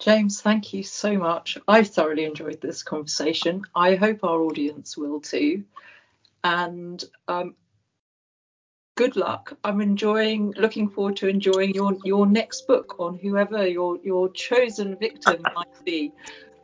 James, 0.00 0.40
thank 0.40 0.74
you 0.74 0.82
so 0.82 1.16
much. 1.16 1.56
I've 1.68 1.88
thoroughly 1.88 2.24
enjoyed 2.24 2.60
this 2.60 2.82
conversation. 2.82 3.62
I 3.74 3.94
hope 3.94 4.24
our 4.24 4.40
audience 4.40 4.96
will 4.96 5.20
too. 5.20 5.64
And 6.42 7.02
um, 7.28 7.54
good 8.96 9.16
luck. 9.16 9.56
I'm 9.62 9.80
enjoying, 9.80 10.52
looking 10.56 10.88
forward 10.88 11.16
to 11.16 11.28
enjoying 11.28 11.74
your 11.74 11.96
your 12.04 12.26
next 12.26 12.66
book 12.66 12.96
on 12.98 13.18
whoever 13.18 13.66
your 13.66 13.98
your 14.02 14.30
chosen 14.30 14.96
victim 14.96 15.42
might 15.54 15.84
be, 15.84 16.12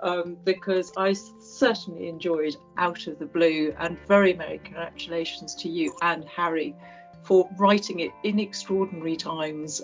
um, 0.03 0.37
because 0.45 0.93
I 0.97 1.13
certainly 1.13 2.09
enjoyed 2.09 2.57
Out 2.77 3.07
of 3.07 3.19
the 3.19 3.27
Blue, 3.27 3.75
and 3.79 3.99
very 4.09 4.35
many 4.35 4.59
congratulations 4.59 5.55
to 5.57 5.69
you 5.69 5.95
and 6.03 6.25
Harry 6.25 6.75
for 7.23 7.49
writing 7.59 8.01
it 8.01 8.13
in 8.25 8.39
extraordinary 8.39 9.17
times 9.17 9.83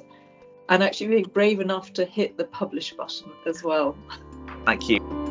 and 0.68 0.82
actually 0.82 1.08
being 1.08 1.30
brave 1.32 1.60
enough 1.60 1.92
to 1.92 2.04
hit 2.04 2.36
the 2.36 2.44
publish 2.44 2.92
button 2.94 3.30
as 3.46 3.62
well. 3.62 3.96
Thank 4.64 4.88
you. 4.88 5.25